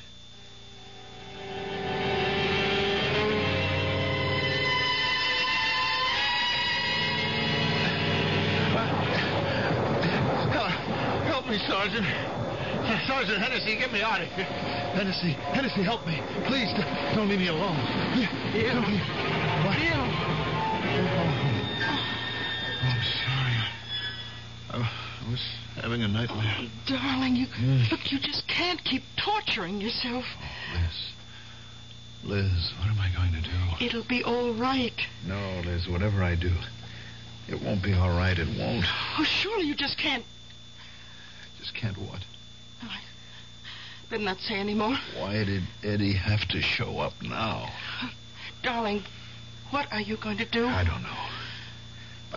[11.28, 12.06] Help me, Sergeant.
[13.08, 14.46] Sergeant Hennessy, get me out of here.
[14.46, 16.22] Hennessy, Hennessy, help me.
[16.46, 16.84] Please, d-
[17.16, 17.76] don't leave me alone.
[18.54, 18.74] Bill.
[18.74, 19.02] Don't leave-
[19.66, 19.78] What?
[19.78, 20.06] Bill.
[22.82, 23.58] Oh, I'm sorry.
[24.72, 25.42] I, I was
[25.86, 26.68] having a nightmare.
[26.88, 27.92] Darling, you Mm.
[27.92, 30.26] look, you just can't keep torturing yourself.
[30.42, 31.12] Oh, Liz.
[32.24, 33.86] Liz, what am I going to do?
[33.86, 35.00] It'll be all right.
[35.28, 36.52] No, Liz, whatever I do,
[37.48, 38.36] it won't be all right.
[38.36, 38.88] It won't.
[39.20, 40.26] Oh, surely you just can't.
[41.60, 42.22] Just can't what?
[42.82, 42.98] I
[44.10, 44.98] better not say any more.
[45.16, 47.72] Why did Eddie have to show up now?
[48.64, 49.04] Darling,
[49.70, 50.66] what are you going to do?
[50.68, 51.30] I don't know.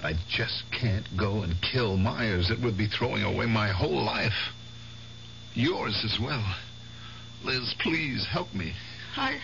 [0.00, 2.50] But I just can't go and kill Myers.
[2.50, 4.52] It would be throwing away my whole life.
[5.54, 6.54] Yours as well.
[7.42, 8.74] Liz, please help me.
[9.16, 9.40] I.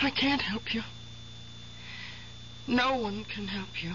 [0.00, 0.80] I can't help you.
[2.66, 3.92] No one can help you.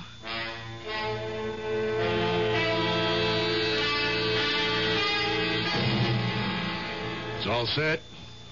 [7.37, 8.01] It's all set.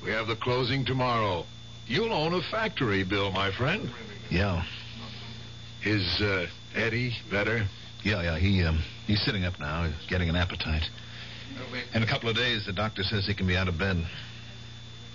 [0.04, 1.46] We have the closing tomorrow.
[1.86, 3.92] You'll own a factory, Bill, my friend.
[4.32, 4.64] Yeah.
[5.86, 7.68] Is uh, Eddie better?
[8.04, 8.38] Yeah, yeah.
[8.38, 9.84] He um, he's sitting up now.
[9.84, 10.90] He's getting an appetite.
[11.94, 14.04] In a couple of days, the doctor says he can be out of bed.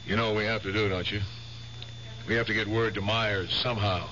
[0.06, 1.20] You know what we have to do, don't you?
[2.28, 4.08] We have to get word to Myers somehow.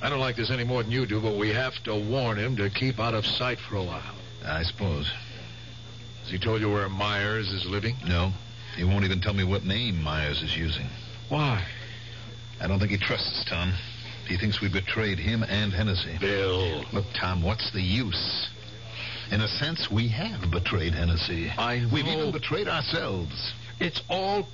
[0.00, 2.56] I don't like this any more than you do, but we have to warn him
[2.56, 4.14] to keep out of sight for a while.
[4.44, 5.12] I suppose.
[6.22, 7.96] Has he told you where Myers is living?
[8.06, 8.32] No.
[8.74, 10.86] He won't even tell me what name Myers is using.
[11.28, 11.64] Why?
[12.60, 13.74] I don't think he trusts Tom.
[14.32, 16.16] He thinks we betrayed him and Hennessy.
[16.18, 16.86] Bill.
[16.90, 18.48] Look, Tom, what's the use?
[19.30, 21.52] In a sense, we have betrayed Hennessy.
[21.58, 23.52] I We've even betrayed ourselves.
[23.78, 24.48] It's all.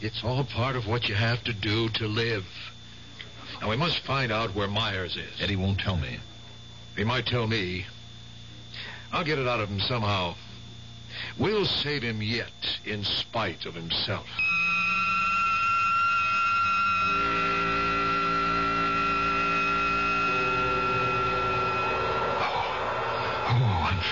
[0.00, 2.44] It's all part of what you have to do to live.
[3.60, 5.40] Now, we must find out where Myers is.
[5.40, 6.18] Eddie won't tell me.
[6.96, 7.86] He might tell me.
[9.12, 10.34] I'll get it out of him somehow.
[11.38, 14.26] We'll save him yet, in spite of himself.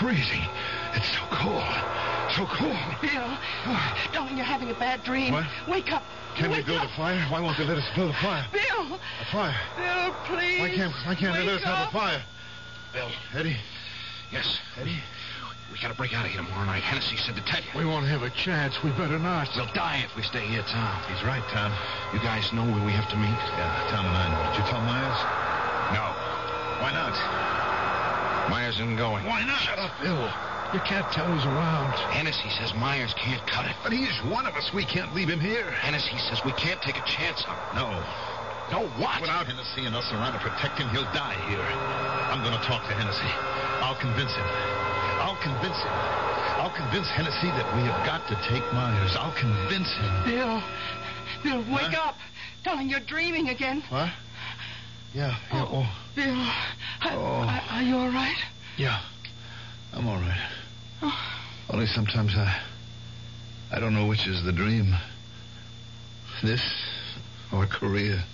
[0.00, 0.42] Freezing.
[0.94, 1.62] It's so cold.
[2.34, 2.76] So cold.
[3.02, 3.30] Bill,
[4.12, 5.32] darling, you're having a bad dream.
[5.32, 5.46] What?
[5.68, 6.02] Wake up.
[6.36, 6.90] Can we Wake build up.
[6.90, 7.20] a fire?
[7.30, 8.46] Why won't they let us build a fire?
[8.52, 9.54] Bill, A fire?
[9.76, 10.60] Bill, please.
[10.60, 12.22] Why can't, why can't they let us Wake have a fire?
[12.92, 13.08] Bill.
[13.34, 13.56] Eddie?
[14.32, 14.58] Yes.
[14.80, 14.98] Eddie?
[15.72, 16.82] We gotta break out of here tomorrow night.
[16.82, 17.70] Hennessy said to tell you.
[17.78, 18.82] We won't have a chance.
[18.82, 19.48] We better not.
[19.54, 21.02] We'll die if we stay here, Tom.
[21.06, 21.70] He's right, Tom.
[22.12, 23.38] You guys know where we have to meet?
[23.54, 24.50] Yeah, Tom and I know.
[24.50, 25.20] Did you tell Myers?
[25.94, 26.02] No.
[26.82, 27.14] Why not?
[28.48, 29.26] Myers isn't going.
[29.26, 29.60] Why not?
[29.60, 30.30] Shut up, Bill.
[30.72, 31.98] You can't tell he's around.
[32.14, 33.74] Hennessy says Myers can't cut it.
[33.82, 34.72] But he's one of us.
[34.72, 35.68] We can't leave him here.
[35.82, 37.74] Hennessy says we can't take a chance on him.
[37.74, 37.88] No.
[38.70, 39.20] No what?
[39.20, 41.58] Without Hennessy and us around to protect him, he'll die here.
[42.30, 43.26] I'm going to talk to Hennessy.
[43.82, 44.46] I'll convince him.
[45.18, 45.90] I'll convince him.
[46.62, 49.16] I'll convince Hennessy that we have got to take Myers.
[49.18, 50.12] I'll convince him.
[50.24, 50.62] Bill,
[51.42, 52.14] Bill, wake up.
[52.62, 53.82] Darling, you're dreaming again.
[53.88, 54.10] What?
[55.12, 55.66] Yeah, yeah.
[55.68, 57.48] Oh, Bill, are, Oh.
[57.48, 58.36] are, are you all right?
[58.76, 59.00] yeah.
[59.92, 60.48] I'm all right.
[61.02, 61.12] Oh.
[61.70, 62.60] Only sometimes I.
[63.72, 64.94] I don't know which is the dream.
[66.42, 66.62] This
[67.52, 68.24] or Korea.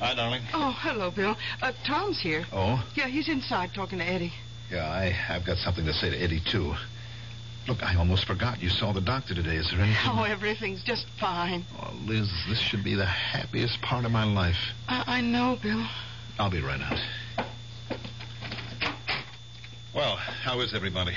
[0.00, 0.42] Hi, darling.
[0.52, 1.36] Oh, hello, Bill.
[1.60, 2.44] Uh, Tom's here.
[2.52, 2.84] Oh?
[2.96, 4.32] Yeah, he's inside talking to Eddie.
[4.70, 6.74] Yeah, I, I've got something to say to Eddie, too.
[7.68, 9.56] Look, I almost forgot you saw the doctor today.
[9.56, 10.02] Is there anything?
[10.06, 11.64] Oh, everything's just fine.
[11.78, 14.58] Oh, Liz, this should be the happiest part of my life.
[14.88, 15.86] I, I know, Bill.
[16.38, 17.46] I'll be right out.
[19.94, 21.14] Well, how is everybody?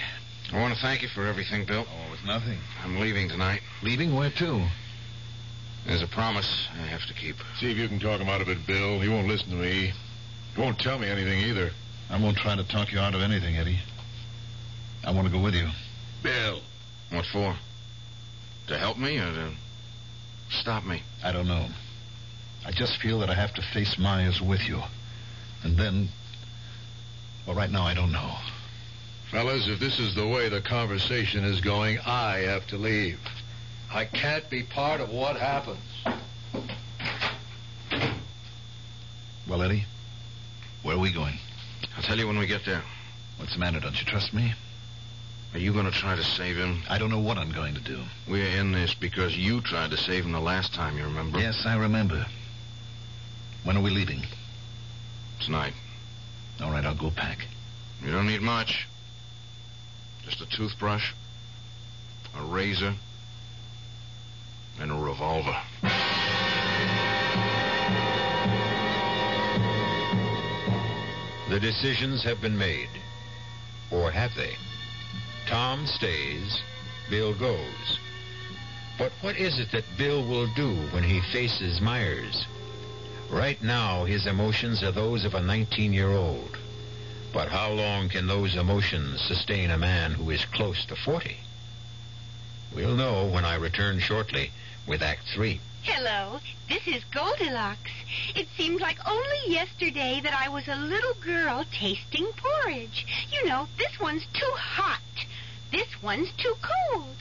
[0.54, 1.86] I want to thank you for everything, Bill.
[1.88, 2.60] Oh, it's nothing.
[2.84, 3.62] I'm leaving tonight.
[3.82, 4.14] Leaving?
[4.16, 4.68] Where to?
[5.88, 7.36] There's a promise I have to keep.
[7.60, 9.00] See if you can talk him out of it, Bill.
[9.00, 9.94] He won't listen to me.
[10.56, 11.72] He won't tell me anything either.
[12.10, 13.80] I won't try to talk you out of anything, Eddie.
[15.04, 15.68] I want to go with you.
[16.26, 16.60] Bill.
[17.12, 17.56] What for?
[18.68, 19.52] To help me or to
[20.50, 21.04] stop me?
[21.24, 21.68] I don't know.
[22.66, 24.82] I just feel that I have to face Myers with you.
[25.64, 26.10] And then.
[27.46, 28.38] Well, right now, I don't know.
[29.30, 33.20] Fellas, if this is the way the conversation is going, I have to leave.
[33.94, 35.78] I can't be part of what happens.
[39.48, 39.86] Well, Eddie,
[40.82, 41.38] where are we going?
[41.96, 42.82] I'll tell you when we get there.
[43.38, 43.80] What's the matter?
[43.80, 44.56] Don't you trust me?
[45.56, 46.84] Are you going to try to save him?
[46.90, 48.02] I don't know what I'm going to do.
[48.28, 51.40] We're in this because you tried to save him the last time, you remember?
[51.40, 52.26] Yes, I remember.
[53.64, 54.24] When are we leaving?
[55.40, 55.72] Tonight.
[56.62, 57.38] All right, I'll go pack.
[58.04, 58.86] You don't need much.
[60.26, 61.14] Just a toothbrush,
[62.38, 62.94] a razor,
[64.82, 65.56] and a revolver.
[71.50, 72.90] The decisions have been made.
[73.90, 74.58] Or have they?
[75.46, 76.62] Tom stays,
[77.10, 78.00] Bill goes.
[78.98, 82.48] But what is it that Bill will do when he faces Myers?
[83.30, 86.58] Right now, his emotions are those of a 19 year old.
[87.34, 91.36] But how long can those emotions sustain a man who is close to 40?
[92.74, 94.52] We'll know when I return shortly
[94.88, 95.60] with Act Three.
[95.84, 97.92] Hello, this is Goldilocks.
[98.36, 103.06] It seems like only yesterday that I was a little girl tasting porridge.
[103.32, 105.00] You know, this one's too hot.
[105.72, 107.16] This one's too cold.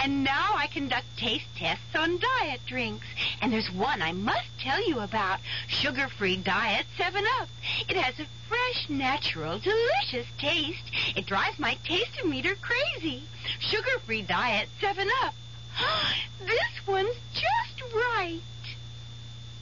[0.00, 3.06] And now I conduct taste tests on diet drinks.
[3.40, 5.38] And there's one I must tell you about.
[5.68, 7.48] Sugar-free diet 7-Up.
[7.88, 10.82] It has a fresh, natural, delicious taste.
[11.16, 13.22] It drives my taste meter crazy.
[13.60, 15.34] Sugar-free diet 7-Up.
[16.40, 18.40] this one's just right.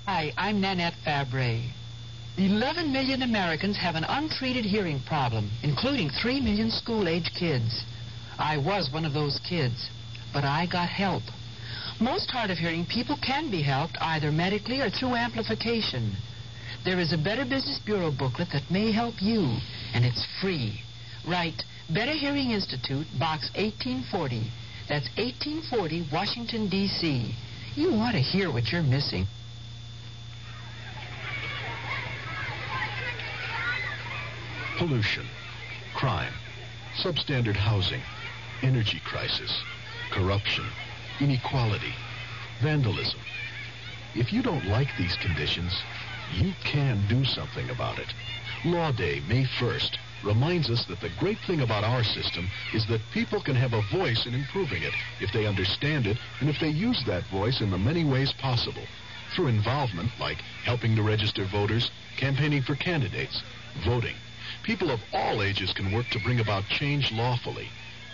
[0.06, 1.64] Hi, I'm Nanette Fabray.
[2.38, 7.84] 11 million Americans have an untreated hearing problem, including 3 million school-age kids.
[8.38, 9.90] I was one of those kids,
[10.32, 11.24] but I got help.
[12.00, 16.12] Most hard of hearing people can be helped either medically or through amplification.
[16.84, 19.56] There is a Better Business Bureau booklet that may help you,
[19.92, 20.80] and it's free.
[21.26, 24.44] Write Better Hearing Institute, Box 1840.
[24.88, 27.34] That's 1840, Washington, D.C.
[27.74, 29.26] You ought to hear what you're missing.
[34.78, 35.26] Pollution,
[35.94, 36.32] crime,
[36.96, 38.00] substandard housing,
[38.62, 39.62] energy crisis,
[40.10, 40.64] corruption,
[41.20, 41.94] inequality,
[42.62, 43.20] vandalism.
[44.14, 45.82] If you don't like these conditions,
[46.34, 48.12] you can do something about it.
[48.64, 53.00] Law Day, May 1st, reminds us that the great thing about our system is that
[53.12, 56.68] people can have a voice in improving it if they understand it and if they
[56.68, 58.82] use that voice in the many ways possible.
[59.34, 63.42] Through involvement, like helping to register voters, campaigning for candidates,
[63.84, 64.16] voting.
[64.62, 67.68] People of all ages can work to bring about change lawfully.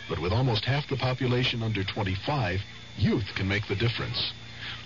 [0.08, 2.62] But with almost half the population under 25,
[2.98, 4.32] youth can make the difference.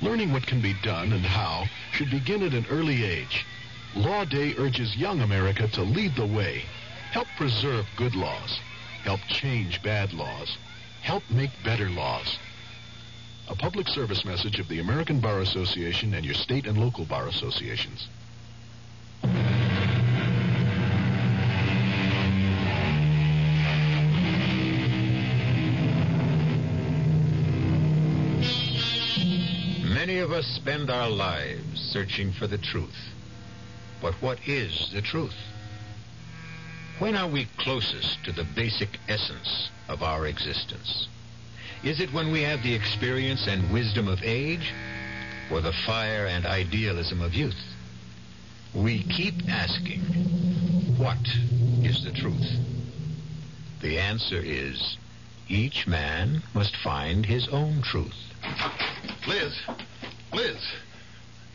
[0.00, 3.44] Learning what can be done and how should begin at an early age.
[3.94, 6.64] Law Day urges young America to lead the way.
[7.10, 8.60] Help preserve good laws.
[9.02, 10.56] Help change bad laws.
[11.00, 12.38] Help make better laws.
[13.48, 17.26] A public service message of the American Bar Association and your state and local bar
[17.28, 18.08] associations.
[30.28, 33.14] Of us spend our lives searching for the truth.
[34.02, 35.34] But what is the truth?
[36.98, 41.08] When are we closest to the basic essence of our existence?
[41.82, 44.74] Is it when we have the experience and wisdom of age,
[45.50, 47.64] or the fire and idealism of youth?
[48.74, 50.00] We keep asking,
[50.98, 51.26] what
[51.82, 52.52] is the truth?
[53.80, 54.98] The answer is,
[55.48, 58.34] each man must find his own truth.
[59.26, 59.58] Liz.
[60.32, 60.56] Liz.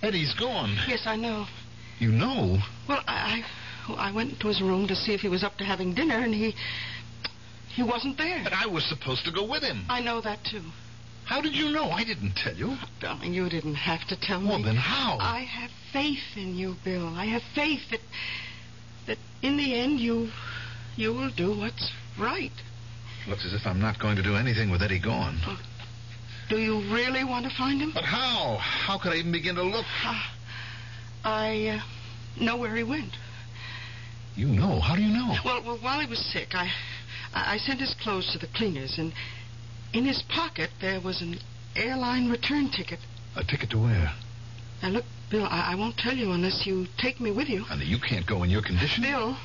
[0.02, 0.76] Eddie's gone.
[0.88, 1.46] Yes, I know.
[2.00, 2.58] You know?
[2.90, 3.44] Well, I,
[3.88, 6.18] I, I went to his room to see if he was up to having dinner,
[6.18, 6.56] and he,
[7.70, 8.42] he wasn't there.
[8.44, 9.86] But I was supposed to go with him.
[9.90, 10.64] I know that too.
[11.26, 11.90] How did you know?
[11.90, 12.76] I didn't tell you.
[13.00, 14.64] Darling, you didn't have to tell Well, me.
[14.64, 15.18] Well, then how?
[15.20, 17.08] I have faith in you, Bill.
[17.08, 18.02] I have faith that
[19.08, 20.30] that in the end you
[20.98, 22.52] you will do what's right.
[23.28, 25.40] Looks as if I'm not going to do anything with Eddie gone.
[26.50, 27.92] Do you really want to find him?
[27.94, 28.58] But how?
[28.60, 29.86] How could I even begin to look?
[31.24, 33.14] I uh, know where he went.
[34.36, 34.80] You know?
[34.80, 35.36] How do you know?
[35.46, 36.72] Well, well, while he was sick, I
[37.34, 39.14] I I sent his clothes to the cleaners, and
[39.94, 41.40] in his pocket there was an
[41.76, 43.00] airline return ticket.
[43.36, 44.12] A ticket to where?
[44.82, 47.66] Now look, Bill, I, I won't tell you unless you take me with you.
[47.70, 49.04] And you can't go in your condition.
[49.04, 49.38] Bill,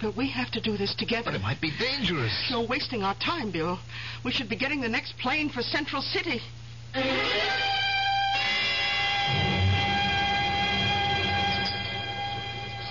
[0.00, 1.24] Bill, we have to do this together.
[1.26, 2.32] But it might be dangerous.
[2.48, 3.78] You're wasting our time, Bill.
[4.24, 6.40] We should be getting the next plane for Central City.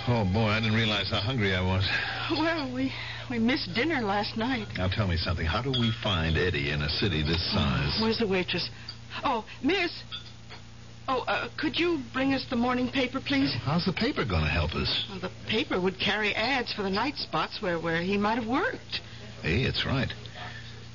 [0.10, 1.88] Oh, boy, I didn't realize how hungry I was.
[2.32, 2.94] Well, we
[3.30, 4.68] we missed dinner last night.
[4.78, 5.46] Now, tell me something.
[5.46, 8.00] How do we find Eddie in a city this size?
[8.02, 8.70] Where's the waitress?
[9.24, 9.92] Oh, Miss.
[11.10, 13.54] Oh, uh, could you bring us the morning paper, please?
[13.54, 15.06] How's the paper going to help us?
[15.10, 18.48] Well, the paper would carry ads for the night spots where, where he might have
[18.48, 19.02] worked.
[19.42, 20.14] Hey, it's right.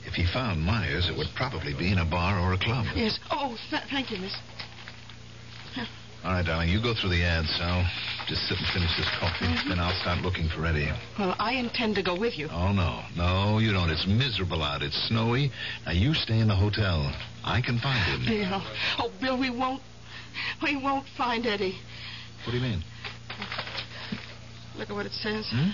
[0.04, 2.86] If he found Myers, it would probably be in a bar or a club.
[2.94, 3.18] Yes.
[3.30, 4.36] Oh, th- thank you, Miss.
[6.24, 7.84] All right, darling, you go through the ads, Sal.
[8.28, 9.46] Just sit and finish this coffee.
[9.68, 10.88] Then I'll start looking for Eddie.
[11.18, 12.48] Well, I intend to go with you.
[12.52, 13.02] Oh, no.
[13.16, 13.90] No, you don't.
[13.90, 14.82] It's miserable out.
[14.82, 15.50] It's snowy.
[15.84, 17.12] Now, you stay in the hotel.
[17.44, 18.24] I can find him.
[18.24, 18.62] Bill.
[18.98, 19.82] Oh, Bill, we won't.
[20.62, 21.76] We won't find Eddie.
[22.45, 22.83] What do you mean?
[24.76, 25.47] Look at what it says.
[25.51, 25.70] Hmm?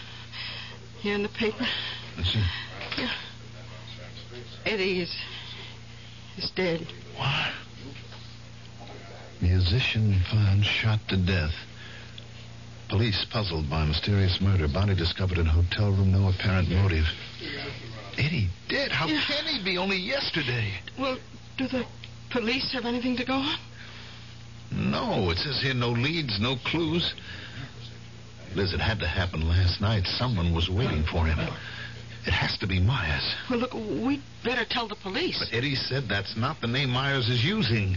[1.01, 1.67] Here in the paper.
[2.17, 2.45] Let's see.
[2.99, 3.11] Yeah.
[4.67, 5.15] Eddie is.
[6.37, 6.87] is dead.
[7.17, 7.53] What?
[9.41, 11.55] Musician found shot to death.
[12.89, 14.67] Police puzzled by mysterious murder.
[14.67, 16.11] Body discovered in hotel room.
[16.11, 17.05] No apparent motive.
[18.17, 18.91] Eddie dead?
[18.91, 19.21] How Yeah.
[19.27, 19.79] can he be?
[19.79, 20.73] Only yesterday.
[20.99, 21.19] Well,
[21.57, 21.85] do the
[22.31, 23.59] police have anything to go on?
[24.71, 27.15] No, it says here no leads, no clues.
[28.55, 30.07] Liz, it had to happen last night.
[30.07, 31.39] Someone was waiting for him.
[32.27, 33.35] It has to be Myers.
[33.49, 35.39] Well, look, we'd better tell the police.
[35.39, 37.97] But Eddie said that's not the name Myers is using.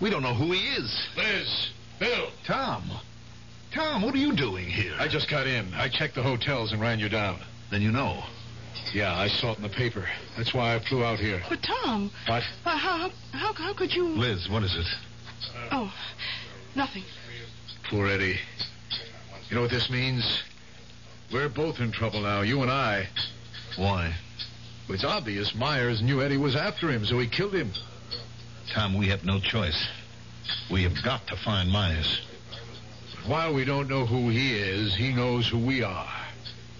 [0.00, 1.08] We don't know who he is.
[1.16, 1.70] Liz.
[1.98, 2.28] Bill.
[2.46, 2.90] Tom.
[3.74, 4.94] Tom, what are you doing here?
[4.98, 5.72] I just got in.
[5.74, 7.40] I checked the hotels and ran you down.
[7.70, 8.22] Then you know.
[8.92, 10.06] Yeah, I saw it in the paper.
[10.36, 11.40] That's why I flew out here.
[11.48, 12.42] But Tom, What?
[12.66, 14.08] uh, how, how how could you?
[14.08, 14.86] Liz, what is it?
[15.70, 15.92] Oh,
[16.74, 17.04] nothing.
[17.88, 18.38] poor Eddie.
[19.48, 20.42] You know what this means?
[21.32, 23.08] We're both in trouble now, you and I.
[23.76, 24.14] Why?
[24.88, 27.72] It's obvious Myers knew Eddie was after him, so he killed him.
[28.72, 29.88] Tom, we have no choice.
[30.70, 32.20] We have got to find Myers.
[33.14, 36.10] But while we don't know who he is, he knows who we are.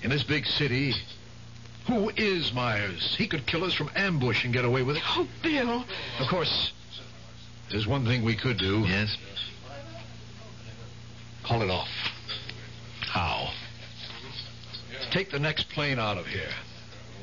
[0.03, 0.95] In this big city,
[1.87, 3.15] who is Myers?
[3.17, 5.03] He could kill us from ambush and get away with it.
[5.07, 5.85] Oh, Bill.
[6.19, 6.73] Of course,
[7.73, 8.85] there's one thing we could do.
[8.87, 9.17] Yes?
[11.45, 11.89] Call it off.
[13.01, 13.51] How?
[15.11, 16.51] Take the next plane out of here.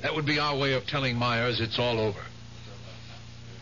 [0.01, 2.19] That would be our way of telling Myers it's all over.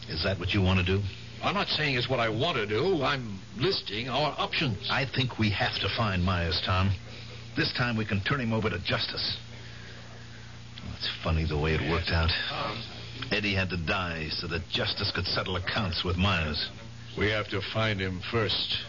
[0.10, 1.02] Is that what you want to do?
[1.44, 3.04] I'm not saying it's what I want to do.
[3.04, 4.88] I'm listing our options.
[4.90, 6.92] I think we have to find Myers, Tom.
[7.56, 9.38] This time we can turn him over to justice.
[10.98, 12.32] It's funny the way it worked out.
[12.52, 12.82] Um,
[13.32, 16.70] Eddie had to die so that justice could settle accounts with Myers.
[17.18, 18.80] We have to find him first.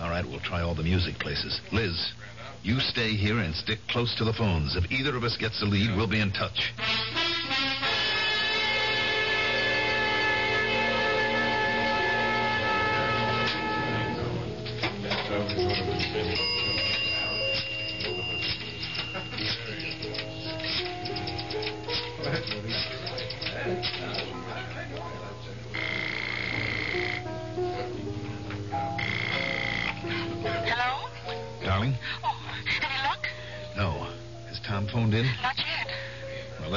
[0.00, 1.60] All right, we'll try all the music places.
[1.72, 2.12] Liz,
[2.62, 4.76] you stay here and stick close to the phones.
[4.76, 6.72] If either of us gets a lead, we'll be in touch.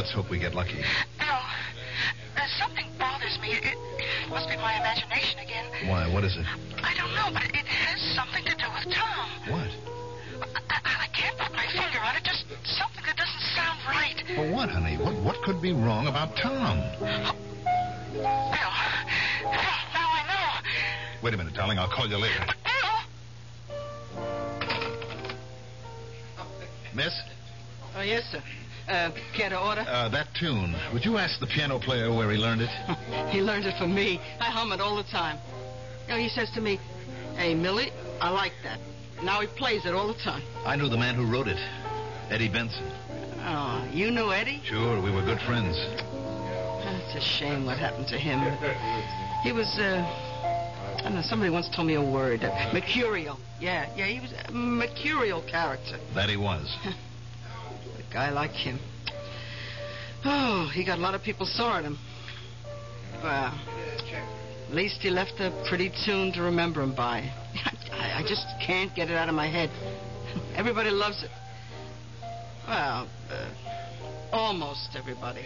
[0.03, 0.83] Let's hope we get lucky.
[1.17, 1.27] Bill,
[2.35, 3.55] uh, something bothers me.
[3.55, 5.63] It, it must be my imagination again.
[5.87, 6.11] Why?
[6.13, 6.43] What is it?
[6.83, 9.29] I don't know, but it has something to do with Tom.
[9.47, 9.71] What?
[10.43, 12.23] I, I, I can't put my finger on it.
[12.25, 12.43] Just
[12.75, 14.19] something that doesn't sound right.
[14.35, 14.97] For what, honey?
[14.97, 16.83] What what could be wrong about Tom?
[16.99, 17.31] Bill,
[18.11, 18.73] Bill,
[19.39, 20.67] now I know.
[21.23, 21.79] Wait a minute, darling.
[21.79, 22.43] I'll call you later.
[22.45, 22.57] But
[26.93, 27.13] Miss,
[27.95, 28.41] Oh, yes, sir.
[28.88, 29.86] Uh, care to order?
[29.88, 30.75] uh, that tune.
[30.91, 32.69] Would you ask the piano player where he learned it?
[33.29, 34.19] He learned it from me.
[34.39, 35.38] I hum it all the time.
[36.07, 36.79] You know, he says to me,
[37.38, 38.79] Hey, Millie, I like that.
[39.23, 40.43] Now he plays it all the time.
[40.65, 41.57] I knew the man who wrote it,
[42.29, 42.86] Eddie Benson.
[43.45, 44.61] Oh, you knew Eddie?
[44.65, 45.75] Sure, we were good friends.
[45.77, 48.39] It's a shame what happened to him.
[49.43, 50.05] He was, uh,
[50.97, 52.43] I don't know, somebody once told me a word.
[52.43, 53.39] Uh, mercurial.
[53.59, 55.97] Yeah, yeah, he was a mercurial character.
[56.13, 56.75] That he was.
[58.14, 58.80] Guy like him.
[60.24, 61.97] Oh, he got a lot of people sore at him.
[63.24, 63.59] Well,
[64.70, 67.20] at least he left a pretty tune to remember him by.
[67.91, 69.70] I, I just can't get it out of my head.
[70.55, 71.32] Everybody loves it.
[72.68, 73.49] Well, uh,
[74.32, 75.45] almost everybody.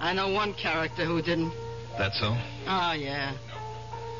[0.00, 1.52] I know one character who didn't.
[1.98, 2.36] That so?
[2.66, 3.36] Oh, yeah.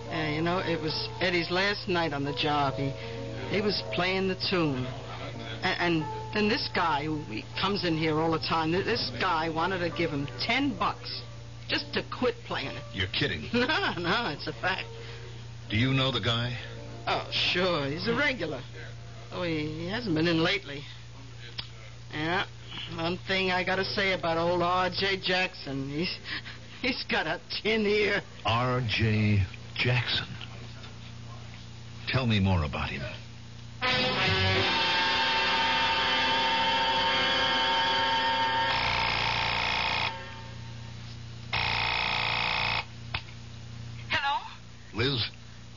[0.09, 2.75] Yeah, you know, it was Eddie's last night on the job.
[2.75, 2.93] He
[3.51, 4.87] he was playing the tune.
[5.63, 9.49] And, and then this guy, who he comes in here all the time, this guy
[9.49, 11.23] wanted to give him ten bucks
[11.69, 12.83] just to quit playing it.
[12.93, 13.49] You're kidding.
[13.53, 14.87] No, no, it's a fact.
[15.69, 16.57] Do you know the guy?
[17.07, 18.61] Oh, sure, he's a regular.
[19.33, 20.83] Oh, he, he hasn't been in lately.
[22.13, 22.45] Yeah,
[22.97, 25.19] one thing I gotta say about old R.J.
[25.19, 26.19] Jackson, he's
[26.83, 28.23] he's got a tin ear.
[28.47, 29.43] R.J.
[29.75, 30.27] Jackson.
[32.09, 33.03] Tell me more about him.
[44.99, 45.31] Liz,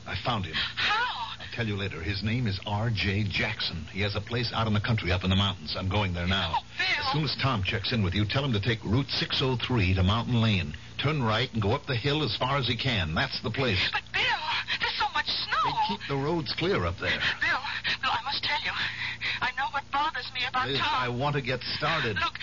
[0.04, 0.54] I found him.
[0.54, 1.38] How?
[1.38, 2.00] I'll tell you later.
[2.02, 3.28] His name is R.J.
[3.30, 3.86] Jackson.
[3.92, 5.76] He has a place out in the country up in the mountains.
[5.78, 6.54] I'm going there now.
[6.56, 6.64] Oh,
[6.98, 10.02] as soon as Tom checks in with you, tell him to take Route 603 to
[10.02, 10.74] Mountain Lane.
[10.98, 13.14] Turn right and go up the hill as far as he can.
[13.14, 13.78] That's the place.
[13.92, 14.22] But, Bill,
[14.80, 15.70] there's so much snow.
[15.70, 17.20] They Keep the roads clear up there.
[17.40, 17.62] Bill,
[18.02, 18.72] Bill, I must tell you.
[19.40, 20.88] I know what bothers me about Liz, Tom.
[20.90, 22.16] I want to get started.
[22.18, 22.34] Look,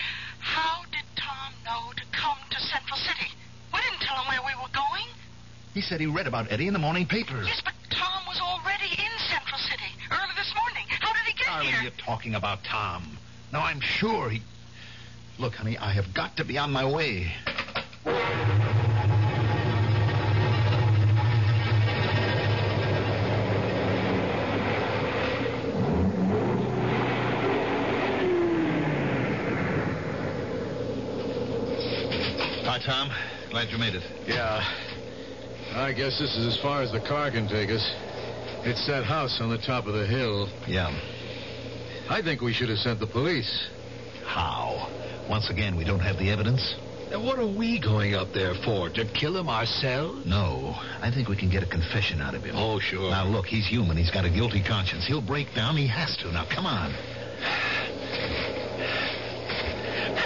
[5.80, 7.48] He said he read about Eddie in the morning papers.
[7.48, 10.84] Yes, but Tom was already in Central City early this morning.
[10.90, 11.84] How did he get Darling, here?
[11.84, 13.18] you're talking about Tom.
[13.54, 14.42] Now, I'm sure he.
[15.38, 17.32] Look, honey, I have got to be on my way.
[32.66, 33.12] Hi, Tom.
[33.50, 34.04] Glad you made it.
[34.28, 34.62] Yeah.
[35.76, 37.94] I guess this is as far as the car can take us.
[38.64, 40.50] It's that house on the top of the hill.
[40.68, 40.90] Yeah.
[42.10, 43.70] I think we should have sent the police.
[44.26, 44.90] How?
[45.30, 46.76] Once again, we don't have the evidence.
[47.12, 48.90] And what are we going up there for?
[48.90, 50.26] To kill him ourselves?
[50.26, 52.56] No, I think we can get a confession out of him.
[52.56, 53.10] Oh, sure.
[53.10, 53.98] Now, look, he's human.
[53.98, 55.06] He's got a guilty conscience.
[55.08, 55.76] He'll break down.
[55.76, 56.32] He has to.
[56.32, 56.92] Now, come on.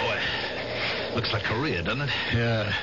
[0.00, 0.20] Boy,
[1.14, 2.10] looks like Korea, doesn't it?
[2.34, 2.74] Yeah.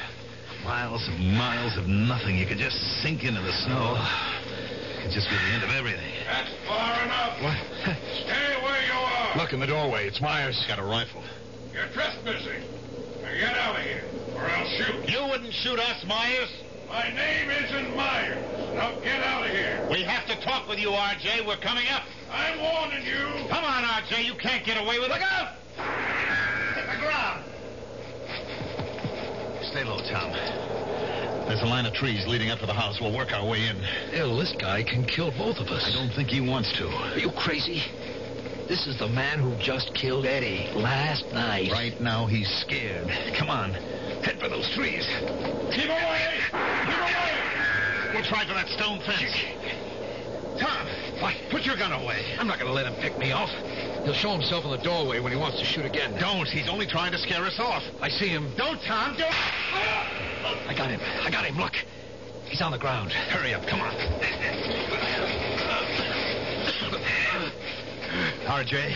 [0.64, 2.38] Miles and miles of nothing.
[2.38, 3.98] You could just sink into the snow.
[3.98, 6.14] It could just be the end of everything.
[6.26, 7.42] That's far enough.
[7.42, 7.58] What?
[8.24, 9.38] Stay where you are.
[9.38, 10.08] Look in the doorway.
[10.08, 10.58] It's Myers.
[10.58, 11.24] He's got a rifle.
[11.74, 12.62] You're trespassing.
[13.22, 14.04] Now get out of here,
[14.36, 15.10] or I'll shoot.
[15.10, 16.50] You wouldn't shoot us, Myers.
[16.88, 18.38] My name isn't Myers.
[18.76, 19.88] Now get out of here.
[19.90, 21.42] We have to talk with you, R.J.
[21.48, 22.04] We're coming up.
[22.30, 23.48] I'm warning you.
[23.50, 24.24] Come on, R.J.
[24.24, 25.14] You can't get away with it.
[25.14, 25.56] Look out!
[26.76, 27.46] Hit the ground.
[29.72, 30.34] Stay low, Tom.
[31.48, 33.00] There's a line of trees leading up to the house.
[33.00, 33.78] We'll work our way in.
[34.12, 35.88] Hell, this guy can kill both of us.
[35.88, 36.88] I don't think he wants to.
[36.90, 37.82] Are you crazy?
[38.68, 41.72] This is the man who just killed Eddie last night.
[41.72, 43.08] Right now, he's scared.
[43.40, 43.72] Come on.
[44.24, 45.08] Head for those trees.
[45.72, 46.30] Keep away.
[46.52, 47.32] Keep away.
[48.14, 49.32] We'll try for that stone fence.
[50.60, 50.86] Tom,
[51.22, 51.36] what?
[51.50, 52.26] Put your gun away.
[52.40, 53.52] I'm not going to let him pick me off.
[54.04, 56.18] He'll show himself in the doorway when he wants to shoot again.
[56.20, 56.48] Don't.
[56.48, 57.84] He's only trying to scare us off.
[58.02, 58.52] I see him.
[58.58, 59.16] Don't, Tom.
[59.18, 59.32] Don't.
[59.32, 61.00] I got him.
[61.24, 61.58] I got him.
[61.58, 61.76] Look.
[62.46, 63.14] He's on the ground.
[63.14, 63.66] Hurry up.
[63.68, 63.94] Come on.
[68.48, 68.96] R.J.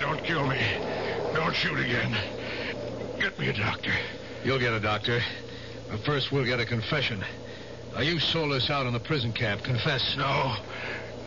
[0.00, 0.60] Don't kill me.
[1.32, 2.14] Don't shoot again.
[3.18, 3.92] Get me a doctor.
[4.44, 5.22] You'll get a doctor.
[5.90, 7.24] But first, we'll get a confession.
[7.94, 9.62] Now, you sold us out in the prison camp.
[9.62, 10.16] Confess.
[10.16, 10.56] No.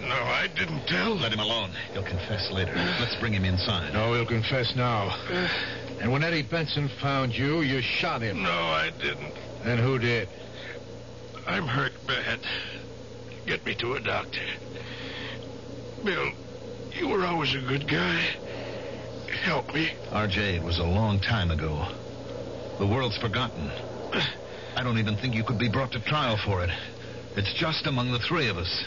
[0.07, 1.15] No, I didn't tell.
[1.15, 1.71] Let him alone.
[1.93, 2.73] He'll confess later.
[2.99, 3.93] Let's bring him inside.
[3.93, 5.15] No, he'll confess now.
[6.01, 8.43] And when Eddie Benson found you, you shot him.
[8.43, 9.33] No, I didn't.
[9.63, 10.27] Then who did?
[11.47, 12.41] I'm hurt bad.
[13.45, 14.41] Get me to a doctor.
[16.03, 16.31] Bill,
[16.93, 18.35] you were always a good guy.
[19.43, 19.93] Help me.
[20.11, 21.87] R.J., it was a long time ago.
[22.79, 23.71] The world's forgotten.
[24.75, 26.69] I don't even think you could be brought to trial for it.
[27.37, 28.83] It's just among the three of us.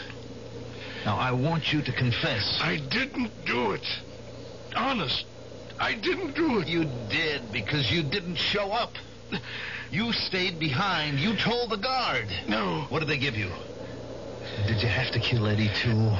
[1.05, 2.59] Now, I want you to confess.
[2.61, 3.85] I didn't do it.
[4.75, 5.25] Honest.
[5.79, 6.67] I didn't do it.
[6.67, 8.93] You did because you didn't show up.
[9.91, 11.19] You stayed behind.
[11.19, 12.27] You told the guard.
[12.47, 12.85] No.
[12.89, 13.51] What did they give you?
[14.65, 16.11] Did you have to kill Eddie, too?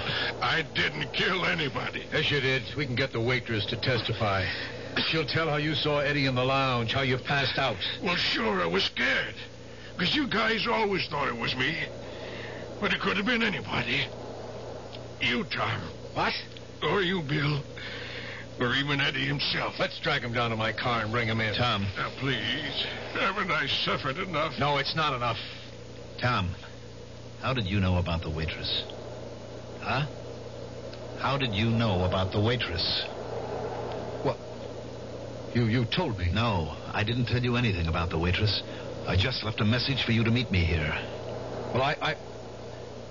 [0.41, 2.03] I didn't kill anybody.
[2.13, 2.63] Yes, you did.
[2.75, 4.45] We can get the waitress to testify.
[5.07, 7.77] She'll tell how you saw Eddie in the lounge, how you passed out.
[8.01, 9.35] Well, sure, I was scared.
[9.97, 11.75] Because you guys always thought it was me.
[12.79, 14.05] But it could have been anybody.
[15.21, 15.81] You, Tom.
[16.13, 16.33] What?
[16.83, 17.61] Or you, Bill.
[18.59, 19.75] Or even Eddie himself.
[19.79, 21.53] Let's drag him down to my car and bring him in.
[21.55, 21.85] Tom.
[21.95, 22.85] Now, please.
[23.13, 24.53] Haven't I suffered enough?
[24.59, 25.37] No, it's not enough.
[26.19, 26.49] Tom,
[27.41, 28.83] how did you know about the waitress?
[29.81, 30.07] Huh?
[31.19, 33.03] How did you know about the waitress?
[34.23, 34.37] What?
[35.53, 36.31] You you told me.
[36.31, 38.61] No, I didn't tell you anything about the waitress.
[39.07, 40.93] I just left a message for you to meet me here.
[41.73, 42.15] Well, I, I.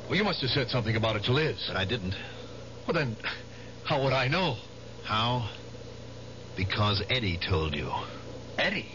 [0.09, 1.57] Well, you must have said something about it to Liz.
[1.67, 2.15] But I didn't.
[2.87, 3.17] Well, then,
[3.85, 4.57] how would I know?
[5.05, 5.49] How?
[6.57, 7.91] Because Eddie told you.
[8.59, 8.87] Eddie?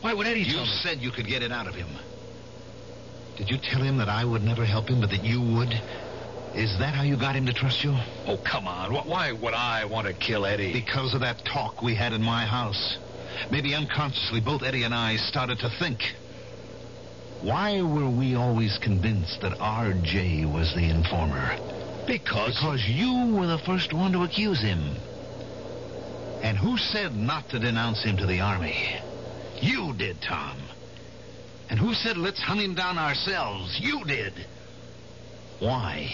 [0.00, 0.70] Why would Eddie You tell me?
[0.82, 1.88] said you could get it out of him.
[3.36, 5.72] Did you tell him that I would never help him, but that you would?
[6.54, 7.94] Is that how you got him to trust you?
[8.26, 8.92] Oh, come on.
[9.06, 10.72] Why would I want to kill Eddie?
[10.72, 12.98] Because of that talk we had in my house.
[13.50, 16.14] Maybe unconsciously, both Eddie and I started to think.
[17.42, 20.46] Why were we always convinced that R.J.
[20.46, 21.56] was the informer?
[22.06, 22.56] Because.
[22.56, 24.96] Because you were the first one to accuse him.
[26.42, 29.00] And who said not to denounce him to the army?
[29.60, 30.58] You did, Tom.
[31.70, 33.78] And who said let's hunt him down ourselves?
[33.80, 34.32] You did.
[35.60, 36.08] Why?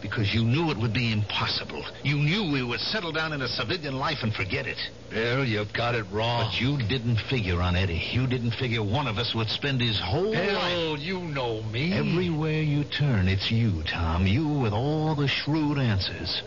[0.00, 1.84] Because you knew it would be impossible.
[2.02, 4.78] You knew we would settle down in a civilian life and forget it.
[5.10, 6.46] Bill, you've got it wrong.
[6.46, 8.02] But you didn't figure on Eddie.
[8.12, 10.72] You didn't figure one of us would spend his whole life.
[10.72, 11.92] Bill, you know me.
[11.92, 14.26] Everywhere you turn, it's you, Tom.
[14.26, 16.42] You with all the shrewd answers.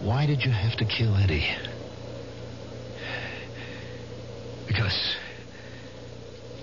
[0.00, 1.54] Why did you have to kill Eddie?
[4.66, 5.16] Because.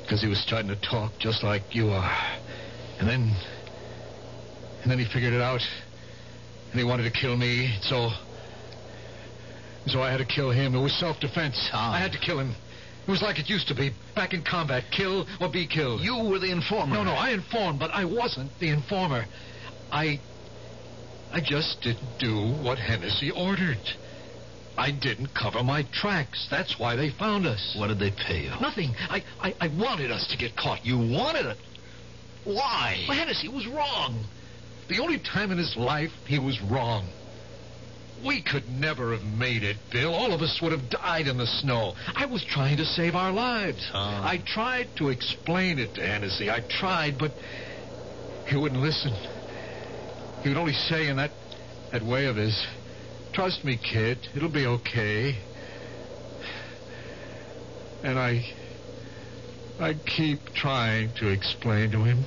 [0.01, 2.17] Because he was starting to talk just like you are.
[2.99, 3.31] And then.
[4.82, 5.61] And then he figured it out.
[6.71, 8.09] And he wanted to kill me, so.
[9.88, 10.75] So I had to kill him.
[10.75, 11.69] It was self defense.
[11.71, 11.93] Ah.
[11.93, 12.53] I had to kill him.
[13.07, 14.84] It was like it used to be, back in combat.
[14.91, 16.01] Kill or be killed.
[16.01, 16.93] You were the informer.
[16.93, 19.25] No, no, I informed, but I wasn't the informer.
[19.91, 20.19] I.
[21.32, 23.80] I just didn't do what Hennessy ordered.
[24.78, 26.47] I didn't cover my tracks.
[26.51, 27.75] That's why they found us.
[27.78, 28.51] What did they pay you?
[28.61, 28.93] Nothing.
[29.09, 30.86] I, I, I wanted us to get caught.
[30.86, 31.57] You wanted it?
[32.43, 33.03] Why?
[33.07, 34.23] Well, Hennessy was wrong.
[34.88, 37.07] The only time in his life he was wrong.
[38.23, 40.13] We could never have made it, Bill.
[40.13, 41.93] All of us would have died in the snow.
[42.15, 43.88] I was trying to save our lives.
[43.93, 44.27] Ah.
[44.27, 46.49] I tried to explain it to Hennessy.
[46.49, 47.31] I tried, but
[48.47, 49.13] he wouldn't listen.
[50.41, 51.31] He would only say in that
[51.91, 52.65] that way of his,
[53.33, 54.17] "Trust me, kid.
[54.35, 55.35] It'll be okay."
[58.03, 58.45] And I
[59.79, 62.25] I keep trying to explain to him.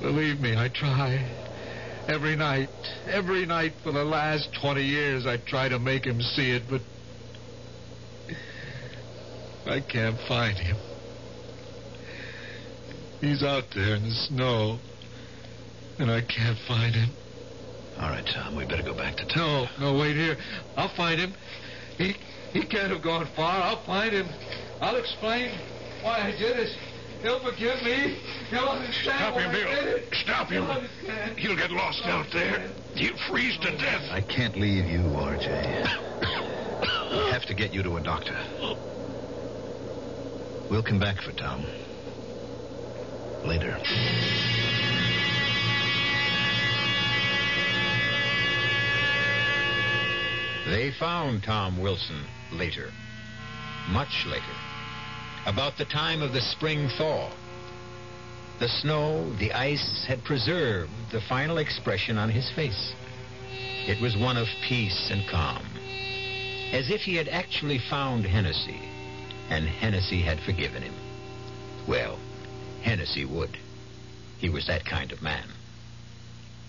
[0.00, 1.24] Believe me, I try.
[2.08, 2.70] Every night,
[3.06, 6.80] every night for the last 20 years, I try to make him see it, but
[9.66, 10.76] I can't find him.
[13.20, 14.78] He's out there in the snow,
[15.98, 17.10] and I can't find him.
[18.00, 19.68] All right, Tom, we better go back to town.
[19.78, 20.36] No, no, wait here.
[20.76, 21.34] I'll find him.
[21.98, 22.16] He
[22.54, 23.62] he can't have gone far.
[23.62, 24.26] I'll find him.
[24.80, 25.50] I'll explain
[26.02, 26.76] why I did it.
[27.22, 28.18] He'll forgive me.
[28.48, 30.00] He'll understand Stop him, I Bill.
[30.12, 30.64] Stop him.
[30.64, 31.34] He'll.
[31.36, 32.70] He'll get lost out there.
[32.94, 34.02] He'll freeze to death.
[34.10, 35.84] I can't leave you, RJ.
[36.22, 38.36] I have to get you to a doctor.
[40.70, 41.64] We'll come back for Tom.
[43.44, 43.76] Later.
[50.66, 52.92] They found Tom Wilson later,
[53.88, 54.44] much later,
[55.46, 57.30] about the time of the spring thaw.
[58.58, 62.92] The snow, the ice had preserved the final expression on his face.
[63.86, 65.64] It was one of peace and calm,
[66.72, 68.80] as if he had actually found Hennessy,
[69.48, 70.94] and Hennessy had forgiven him.
[71.86, 72.18] Well,
[72.82, 73.56] Hennessy would.
[74.38, 75.48] He was that kind of man.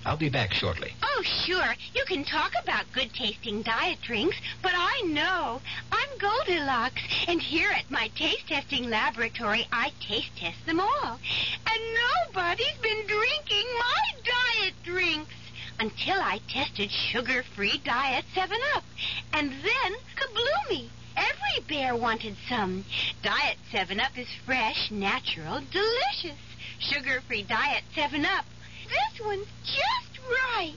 [0.03, 0.93] I'll be back shortly.
[1.03, 1.75] Oh, sure.
[1.93, 5.61] You can talk about good tasting diet drinks, but I know.
[5.91, 11.19] I'm Goldilocks, and here at my taste testing laboratory, I taste test them all.
[11.67, 11.81] And
[12.33, 15.35] nobody's been drinking my diet drinks
[15.79, 18.83] until I tested sugar free Diet 7 Up.
[19.33, 20.89] And then, kabloomy!
[21.15, 22.85] Every bear wanted some.
[23.21, 26.39] Diet 7 Up is fresh, natural, delicious.
[26.79, 28.45] Sugar free Diet 7 Up.
[28.91, 30.75] This one's just right.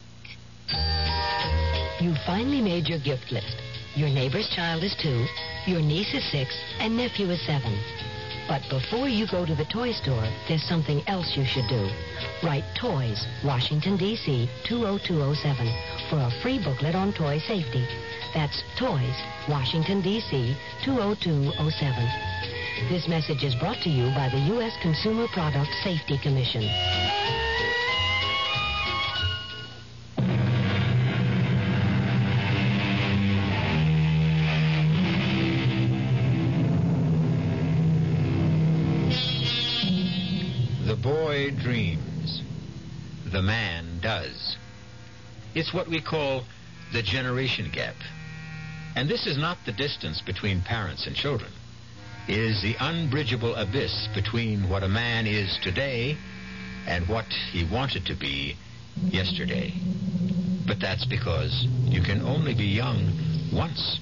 [2.01, 3.57] You finally made your gift list.
[3.97, 5.27] Your neighbor's child is two,
[5.67, 7.79] your niece is six, and nephew is seven.
[8.49, 11.89] But before you go to the toy store, there's something else you should do.
[12.43, 14.49] Write Toys, Washington, D.C.
[14.65, 15.67] 20207
[16.11, 17.87] for a free booklet on toy safety.
[18.35, 19.17] That's Toys,
[19.49, 20.57] Washington, D.C.
[20.85, 22.09] 20207.
[22.91, 24.75] This message is brought to you by the U.S.
[24.83, 26.69] Consumer Product Safety Commission.
[41.35, 42.43] Boy dreams.
[43.33, 44.57] The man does.
[45.57, 46.45] It's what we call
[46.93, 47.97] the generation gap.
[48.95, 51.51] And this is not the distance between parents and children.
[52.29, 56.17] It is the unbridgeable abyss between what a man is today
[56.87, 58.55] and what he wanted to be
[59.03, 59.73] yesterday.
[60.69, 63.11] But that's because you can only be young
[63.53, 63.99] once.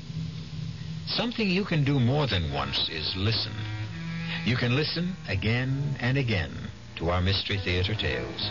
[1.07, 3.55] Something you can do more than once is listen.
[4.45, 6.72] You can listen again and again
[7.03, 8.49] to our Mystery Theater tales.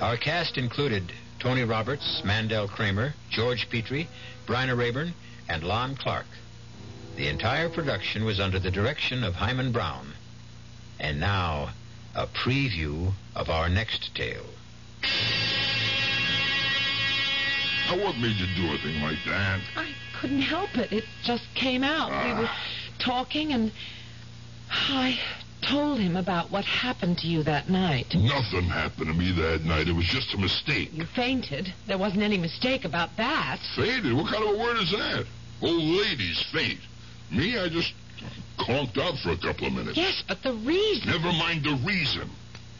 [0.00, 4.08] Our cast included Tony Roberts, Mandel Kramer, George Petrie,
[4.46, 5.12] Bryna Raeburn,
[5.46, 6.24] and Lon Clark.
[7.16, 10.14] The entire production was under the direction of Himan Brown.
[10.98, 11.68] And now,
[12.14, 14.46] a preview of our next tale.
[17.90, 19.60] Now, what made you do a thing like that?
[19.76, 19.88] I
[20.18, 20.90] couldn't help it.
[20.90, 22.08] It just came out.
[22.08, 22.40] We ah.
[22.40, 22.50] were
[22.98, 23.70] talking, and
[24.70, 25.20] I
[25.68, 28.14] told him about what happened to you that night.
[28.14, 29.88] Nothing happened to me that night.
[29.88, 30.90] It was just a mistake.
[30.92, 31.72] You fainted.
[31.86, 33.58] There wasn't any mistake about that.
[33.76, 34.12] Fainted?
[34.12, 35.26] What kind of a word is that?
[35.62, 36.80] Old ladies faint.
[37.30, 37.92] Me, I just
[38.58, 39.96] conked out for a couple of minutes.
[39.96, 41.10] Yes, but the reason.
[41.10, 42.30] Never mind the reason.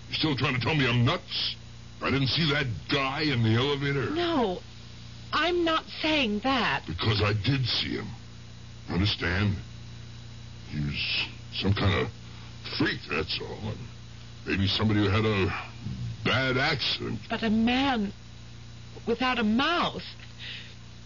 [0.08, 1.56] You're still trying to tell me I'm nuts?
[2.02, 4.10] I didn't see that guy in the elevator.
[4.10, 4.60] No,
[5.32, 6.82] I'm not saying that.
[6.86, 8.06] Because I did see him.
[8.90, 9.56] Understand?
[10.68, 12.08] He was some kind of
[12.78, 13.58] freak, that's all.
[13.70, 13.78] And
[14.46, 15.54] maybe somebody who had a
[16.24, 17.20] bad accident.
[17.28, 18.12] But a man
[19.06, 20.04] without a mouth.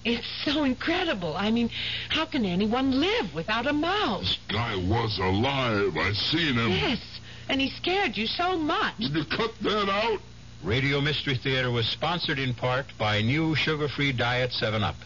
[0.05, 1.37] It's so incredible.
[1.37, 1.71] I mean,
[2.09, 4.21] how can anyone live without a mouth?
[4.21, 5.97] This guy was alive.
[5.97, 6.71] I seen him.
[6.71, 7.01] Yes,
[7.49, 8.97] and he scared you so much.
[8.99, 10.21] Did you cut that out?
[10.63, 14.97] Radio Mystery Theater was sponsored in part by new sugar-free diet 7-Up.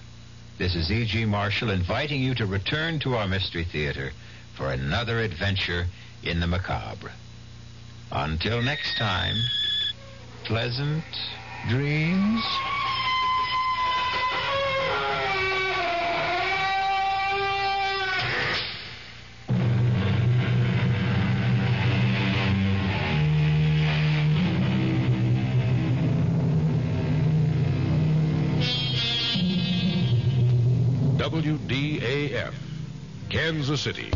[0.59, 1.25] This is E.G.
[1.25, 4.13] Marshall inviting you to return to our Mystery Theater
[4.55, 5.87] for another adventure
[6.23, 7.13] in the macabre.
[8.11, 9.37] Until next time,
[10.45, 11.05] pleasant
[11.69, 12.45] dreams.
[31.17, 32.53] WDAF,
[33.31, 34.11] Kansas City.